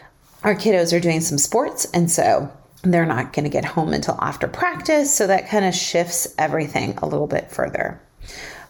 our 0.43 0.53
kiddos 0.53 0.95
are 0.95 0.99
doing 0.99 1.21
some 1.21 1.39
sports 1.39 1.87
and 1.91 2.11
so 2.11 2.51
they're 2.83 3.05
not 3.05 3.33
going 3.33 3.45
to 3.45 3.49
get 3.49 3.65
home 3.65 3.93
until 3.93 4.17
after 4.21 4.47
practice, 4.47 5.11
so 5.13 5.25
that 5.25 5.49
kind 5.49 5.65
of 5.65 5.73
shifts 5.73 6.27
everything 6.37 6.97
a 7.01 7.07
little 7.07 7.25
bit 7.25 7.51
further. 7.51 7.99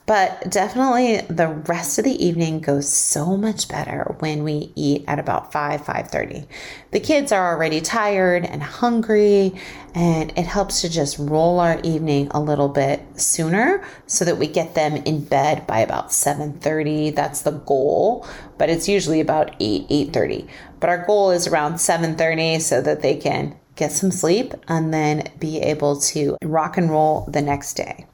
But 0.07 0.51
definitely 0.51 1.21
the 1.35 1.47
rest 1.47 1.97
of 1.97 2.05
the 2.05 2.23
evening 2.23 2.59
goes 2.59 2.87
so 2.87 3.35
much 3.35 3.67
better 3.67 4.15
when 4.19 4.43
we 4.43 4.71
eat 4.75 5.03
at 5.07 5.17
about 5.17 5.51
5 5.51 5.81
5:30. 5.81 6.45
The 6.91 6.99
kids 6.99 7.31
are 7.31 7.51
already 7.51 7.81
tired 7.81 8.45
and 8.45 8.61
hungry 8.61 9.55
and 9.95 10.31
it 10.37 10.45
helps 10.45 10.81
to 10.81 10.89
just 10.89 11.17
roll 11.17 11.59
our 11.59 11.79
evening 11.81 12.27
a 12.31 12.39
little 12.39 12.69
bit 12.69 13.01
sooner 13.15 13.83
so 14.05 14.23
that 14.25 14.37
we 14.37 14.45
get 14.45 14.75
them 14.75 14.97
in 14.97 15.23
bed 15.23 15.65
by 15.65 15.79
about 15.79 16.11
7:30. 16.11 17.09
That's 17.09 17.41
the 17.41 17.51
goal, 17.51 18.27
but 18.59 18.69
it's 18.69 18.87
usually 18.87 19.21
about 19.21 19.55
8 19.59 19.87
8:30. 19.89 20.47
But 20.79 20.91
our 20.91 21.03
goal 21.03 21.31
is 21.31 21.47
around 21.47 21.79
7:30 21.79 22.59
so 22.59 22.79
that 22.79 23.01
they 23.01 23.15
can 23.15 23.55
get 23.75 23.91
some 23.91 24.11
sleep 24.11 24.53
and 24.67 24.93
then 24.93 25.23
be 25.39 25.59
able 25.61 25.99
to 25.99 26.37
rock 26.43 26.77
and 26.77 26.91
roll 26.91 27.25
the 27.27 27.41
next 27.41 27.73
day. 27.73 28.05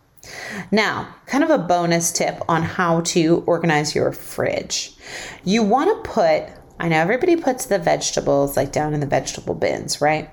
Now, 0.72 1.16
kind 1.26 1.44
of 1.44 1.50
a 1.50 1.58
bonus 1.58 2.12
tip 2.12 2.42
on 2.48 2.64
how 2.64 3.02
to 3.02 3.44
organize 3.46 3.96
your 3.96 4.12
fridge. 4.12 4.94
You 5.44 5.64
want 5.64 6.04
to 6.04 6.10
put, 6.10 6.44
I 6.80 6.90
know 6.90 7.00
everybody 7.00 7.36
puts 7.36 7.66
the 7.66 7.80
vegetables 7.80 8.56
like 8.58 8.72
down 8.72 8.94
in 8.94 9.00
the 9.00 9.06
vegetable 9.06 9.56
bins, 9.56 10.02
right? 10.02 10.30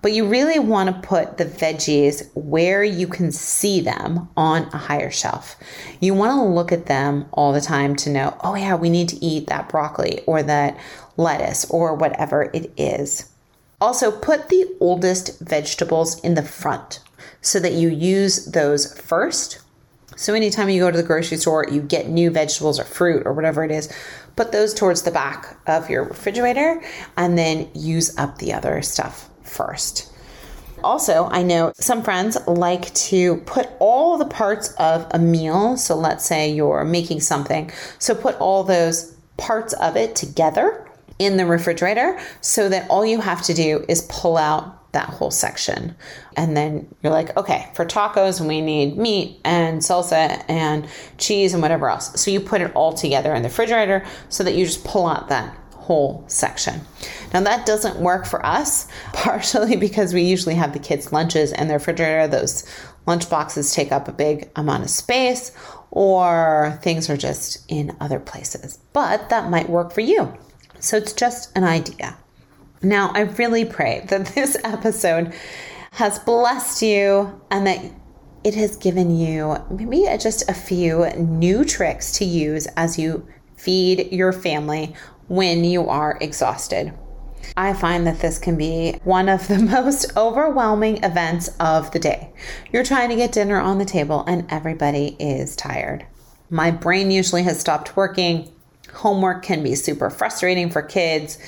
But 0.00 0.12
you 0.12 0.28
really 0.28 0.58
want 0.60 0.88
to 0.88 1.08
put 1.08 1.38
the 1.38 1.44
veggies 1.44 2.30
where 2.34 2.84
you 2.84 3.08
can 3.08 3.32
see 3.32 3.80
them 3.80 4.28
on 4.36 4.62
a 4.72 4.76
higher 4.76 5.10
shelf. 5.10 5.56
You 6.00 6.14
want 6.14 6.32
to 6.32 6.44
look 6.44 6.70
at 6.70 6.86
them 6.86 7.26
all 7.32 7.52
the 7.52 7.60
time 7.60 7.96
to 7.96 8.10
know, 8.10 8.36
oh, 8.44 8.54
yeah, 8.54 8.76
we 8.76 8.90
need 8.90 9.08
to 9.08 9.24
eat 9.24 9.48
that 9.48 9.68
broccoli 9.68 10.22
or 10.26 10.42
that 10.44 10.78
lettuce 11.16 11.68
or 11.70 11.94
whatever 11.94 12.48
it 12.54 12.70
is. 12.76 13.28
Also, 13.80 14.10
put 14.10 14.48
the 14.48 14.66
oldest 14.80 15.40
vegetables 15.40 16.20
in 16.20 16.34
the 16.34 16.42
front 16.42 17.00
so 17.40 17.60
that 17.60 17.72
you 17.72 17.88
use 17.88 18.46
those 18.46 18.98
first. 19.00 19.60
So, 20.16 20.34
anytime 20.34 20.68
you 20.68 20.80
go 20.80 20.90
to 20.90 20.96
the 20.96 21.02
grocery 21.02 21.36
store, 21.36 21.66
you 21.70 21.80
get 21.80 22.08
new 22.08 22.30
vegetables 22.30 22.80
or 22.80 22.84
fruit 22.84 23.24
or 23.24 23.32
whatever 23.32 23.62
it 23.62 23.70
is, 23.70 23.92
put 24.34 24.50
those 24.52 24.74
towards 24.74 25.02
the 25.02 25.10
back 25.10 25.56
of 25.66 25.88
your 25.88 26.04
refrigerator 26.04 26.82
and 27.16 27.38
then 27.38 27.68
use 27.74 28.16
up 28.18 28.38
the 28.38 28.52
other 28.52 28.82
stuff 28.82 29.28
first. 29.42 30.12
Also, 30.84 31.28
I 31.30 31.42
know 31.42 31.72
some 31.74 32.02
friends 32.02 32.36
like 32.46 32.92
to 32.94 33.38
put 33.38 33.68
all 33.80 34.16
the 34.16 34.26
parts 34.26 34.74
of 34.78 35.06
a 35.10 35.18
meal. 35.18 35.76
So 35.76 35.96
let's 35.96 36.24
say 36.24 36.52
you're 36.52 36.84
making 36.84 37.20
something. 37.20 37.70
So 37.98 38.14
put 38.14 38.36
all 38.36 38.64
those 38.64 39.16
parts 39.36 39.72
of 39.74 39.96
it 39.96 40.14
together 40.14 40.88
in 41.18 41.36
the 41.36 41.46
refrigerator 41.46 42.18
so 42.40 42.68
that 42.68 42.88
all 42.88 43.04
you 43.04 43.20
have 43.20 43.42
to 43.42 43.54
do 43.54 43.84
is 43.88 44.02
pull 44.08 44.36
out 44.36 44.77
that 44.92 45.08
whole 45.08 45.30
section. 45.30 45.94
And 46.36 46.56
then 46.56 46.94
you're 47.02 47.12
like, 47.12 47.36
okay, 47.36 47.70
for 47.74 47.84
tacos, 47.84 48.46
we 48.46 48.60
need 48.60 48.96
meat 48.96 49.40
and 49.44 49.80
salsa 49.80 50.44
and 50.48 50.88
cheese 51.18 51.52
and 51.52 51.62
whatever 51.62 51.88
else. 51.88 52.18
So 52.20 52.30
you 52.30 52.40
put 52.40 52.60
it 52.60 52.72
all 52.74 52.92
together 52.92 53.34
in 53.34 53.42
the 53.42 53.48
refrigerator 53.48 54.06
so 54.28 54.44
that 54.44 54.54
you 54.54 54.64
just 54.64 54.84
pull 54.84 55.06
out 55.06 55.28
that 55.28 55.56
whole 55.88 56.22
section. 56.26 56.82
Now, 57.32 57.40
that 57.40 57.64
doesn't 57.64 57.96
work 57.96 58.26
for 58.26 58.44
us, 58.44 58.88
partially 59.14 59.74
because 59.76 60.12
we 60.12 60.22
usually 60.22 60.54
have 60.54 60.74
the 60.74 60.78
kids' 60.78 61.12
lunches 61.12 61.50
in 61.52 61.68
the 61.68 61.74
refrigerator. 61.74 62.28
Those 62.28 62.64
lunch 63.06 63.28
boxes 63.30 63.74
take 63.74 63.90
up 63.90 64.06
a 64.06 64.12
big 64.12 64.50
amount 64.54 64.84
of 64.84 64.90
space, 64.90 65.50
or 65.90 66.78
things 66.82 67.08
are 67.08 67.16
just 67.16 67.64
in 67.68 67.96
other 68.00 68.20
places. 68.20 68.78
But 68.92 69.30
that 69.30 69.50
might 69.50 69.70
work 69.70 69.92
for 69.92 70.02
you. 70.02 70.34
So 70.78 70.98
it's 70.98 71.14
just 71.14 71.56
an 71.56 71.64
idea. 71.64 72.16
Now, 72.82 73.10
I 73.14 73.20
really 73.20 73.64
pray 73.64 74.04
that 74.08 74.26
this 74.34 74.56
episode 74.64 75.34
has 75.92 76.18
blessed 76.18 76.82
you 76.82 77.40
and 77.50 77.66
that 77.66 77.84
it 78.44 78.54
has 78.54 78.76
given 78.76 79.16
you 79.16 79.56
maybe 79.70 80.06
just 80.18 80.48
a 80.48 80.54
few 80.54 81.06
new 81.16 81.64
tricks 81.64 82.12
to 82.18 82.24
use 82.24 82.66
as 82.76 82.98
you 82.98 83.26
feed 83.56 84.12
your 84.12 84.32
family 84.32 84.94
when 85.26 85.64
you 85.64 85.88
are 85.88 86.16
exhausted. 86.20 86.94
I 87.56 87.72
find 87.72 88.06
that 88.06 88.20
this 88.20 88.38
can 88.38 88.56
be 88.56 88.92
one 89.04 89.28
of 89.28 89.48
the 89.48 89.58
most 89.58 90.16
overwhelming 90.16 91.02
events 91.02 91.50
of 91.60 91.90
the 91.90 91.98
day. 91.98 92.30
You're 92.72 92.84
trying 92.84 93.08
to 93.10 93.16
get 93.16 93.32
dinner 93.32 93.60
on 93.60 93.78
the 93.78 93.84
table 93.84 94.24
and 94.26 94.46
everybody 94.50 95.16
is 95.18 95.56
tired. 95.56 96.06
My 96.50 96.70
brain 96.70 97.10
usually 97.10 97.42
has 97.42 97.58
stopped 97.58 97.96
working. 97.96 98.52
Homework 98.92 99.42
can 99.42 99.62
be 99.62 99.74
super 99.74 100.08
frustrating 100.08 100.70
for 100.70 100.82
kids. 100.82 101.38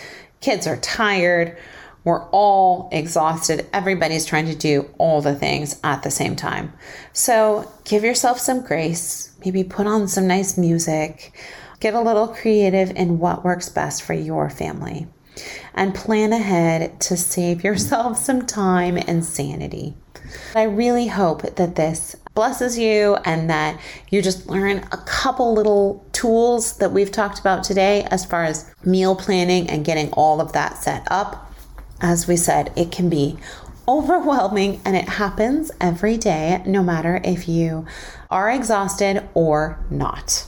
Kids 0.41 0.67
are 0.67 0.77
tired. 0.79 1.57
We're 2.03 2.25
all 2.31 2.89
exhausted. 2.93 3.67
Everybody's 3.75 4.25
trying 4.25 4.47
to 4.47 4.55
do 4.55 4.89
all 4.97 5.21
the 5.21 5.35
things 5.35 5.79
at 5.85 6.03
the 6.03 6.11
same 6.11 6.35
time. 6.35 6.73
So 7.13 7.71
give 7.85 8.05
yourself 8.05 8.39
some 8.39 8.65
grace. 8.65 9.35
Maybe 9.45 9.65
put 9.65 9.87
on 9.87 10.09
some 10.09 10.27
nice 10.27 10.57
music. 10.57 11.33
Get 11.79 11.95
a 11.95 12.01
little 12.01 12.29
creative 12.29 12.91
in 12.93 13.19
what 13.19 13.45
works 13.45 13.69
best 13.69 14.03
for 14.03 14.15
your 14.15 14.49
family. 14.49 15.09
And 15.75 15.95
plan 15.95 16.33
ahead 16.33 17.01
to 17.03 17.17
save 17.17 17.63
yourself 17.65 18.17
some 18.17 18.47
time 18.47 18.97
and 18.97 19.25
sanity. 19.25 19.95
I 20.55 20.63
really 20.63 21.09
hope 21.09 21.57
that 21.57 21.77
this 21.77 22.17
blesses 22.41 22.79
you 22.79 23.17
and 23.27 23.51
that 23.51 23.79
you 24.09 24.23
just 24.23 24.47
learn 24.47 24.79
a 24.93 24.97
couple 25.05 25.53
little 25.53 26.03
tools 26.13 26.79
that 26.79 26.91
we've 26.91 27.13
talked 27.13 27.39
about 27.39 27.63
today 27.63 28.03
as 28.05 28.25
far 28.25 28.45
as 28.45 28.75
meal 28.83 29.15
planning 29.15 29.69
and 29.69 29.85
getting 29.85 30.11
all 30.13 30.41
of 30.41 30.55
that 30.55 30.79
set 30.79 31.07
up. 31.11 31.53
As 32.01 32.27
we 32.27 32.39
said, 32.39 32.73
it 32.77 32.91
can 32.91 33.11
be 33.11 33.37
overwhelming 33.87 34.81
and 34.87 34.97
it 34.97 35.07
happens 35.07 35.71
every 35.83 36.17
day, 36.17 36.63
no 36.65 36.83
matter 36.83 37.21
if 37.23 37.47
you 37.47 37.85
are 38.31 38.51
exhausted 38.51 39.29
or 39.35 39.79
not. 39.91 40.47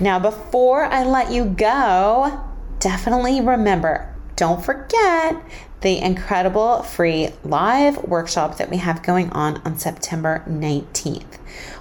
Now, 0.00 0.18
before 0.18 0.86
I 0.86 1.04
let 1.04 1.30
you 1.30 1.44
go, 1.44 2.48
definitely 2.78 3.42
remember 3.42 4.10
don't 4.36 4.64
forget 4.64 5.36
the 5.82 5.98
incredible 5.98 6.82
free 6.82 7.30
live 7.44 8.02
workshop 8.04 8.58
that 8.58 8.70
we 8.70 8.78
have 8.78 9.02
going 9.02 9.30
on 9.30 9.60
on 9.64 9.78
September 9.78 10.42
19th. 10.48 11.38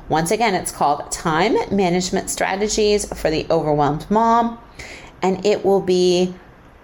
Once 0.10 0.32
again, 0.32 0.54
it's 0.54 0.72
called 0.72 1.12
Time 1.12 1.56
Management 1.76 2.30
Strategies 2.30 3.06
for 3.18 3.32
the 3.32 3.46
Overwhelmed 3.50 4.10
Mom, 4.12 4.60
and 5.22 5.44
it 5.46 5.66
will 5.66 5.82
be 5.82 6.36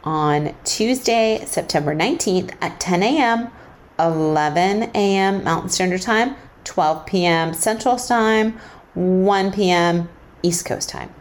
on 0.04 0.56
Tuesday, 0.64 1.44
September 1.46 1.96
19th 1.96 2.56
at 2.62 2.80
10 2.80 3.04
a.m., 3.04 3.52
11 4.00 4.84
a.m. 4.96 5.44
Mountain 5.44 5.70
Standard 5.70 6.02
Time, 6.02 6.36
12 6.64 7.06
p.m. 7.06 7.54
Central 7.54 7.98
Time, 7.98 8.58
1 8.96 9.52
p.m. 9.52 10.10
East 10.42 10.66
Coast 10.66 10.90
Time. 10.90 11.14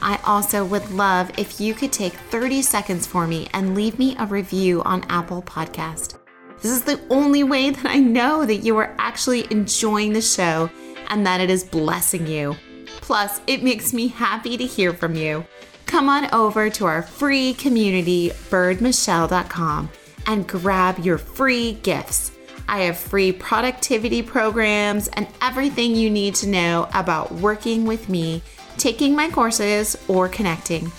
I 0.00 0.20
also 0.24 0.64
would 0.64 0.88
love 0.92 1.32
if 1.36 1.60
you 1.60 1.74
could 1.74 1.92
take 1.92 2.12
30 2.12 2.62
seconds 2.62 3.04
for 3.04 3.26
me 3.26 3.48
and 3.52 3.74
leave 3.74 3.98
me 3.98 4.14
a 4.20 4.26
review 4.26 4.80
on 4.84 5.04
Apple 5.08 5.42
Podcast. 5.42 6.18
This 6.62 6.70
is 6.70 6.82
the 6.82 7.00
only 7.10 7.42
way 7.42 7.70
that 7.70 7.86
I 7.86 7.98
know 7.98 8.46
that 8.46 8.56
you 8.56 8.76
are 8.76 8.94
actually 8.98 9.50
enjoying 9.50 10.12
the 10.12 10.22
show 10.22 10.70
and 11.10 11.26
that 11.26 11.42
it 11.42 11.50
is 11.50 11.62
blessing 11.62 12.26
you. 12.26 12.56
Plus, 13.02 13.42
it 13.46 13.62
makes 13.62 13.92
me 13.92 14.08
happy 14.08 14.56
to 14.56 14.64
hear 14.64 14.94
from 14.94 15.14
you. 15.14 15.44
Come 15.84 16.08
on 16.08 16.32
over 16.32 16.70
to 16.70 16.86
our 16.86 17.02
free 17.02 17.52
community, 17.52 18.30
byrdmichelle.com, 18.30 19.90
and 20.26 20.48
grab 20.48 20.98
your 21.00 21.18
free 21.18 21.74
gifts. 21.82 22.32
I 22.68 22.84
have 22.84 22.96
free 22.96 23.32
productivity 23.32 24.22
programs 24.22 25.08
and 25.08 25.26
everything 25.42 25.94
you 25.94 26.08
need 26.08 26.36
to 26.36 26.48
know 26.48 26.88
about 26.94 27.32
working 27.32 27.84
with 27.84 28.08
me 28.08 28.42
taking 28.80 29.14
my 29.14 29.28
courses, 29.28 29.96
or 30.08 30.28
connecting. 30.28 30.90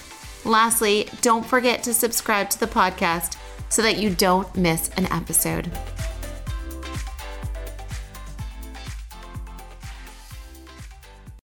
Lastly, 0.45 1.09
don't 1.21 1.45
forget 1.45 1.83
to 1.83 1.93
subscribe 1.93 2.49
to 2.51 2.59
the 2.59 2.67
podcast 2.67 3.37
so 3.69 3.81
that 3.81 3.97
you 3.97 4.11
don't 4.11 4.55
miss 4.55 4.89
an 4.97 5.07
episode. 5.07 5.71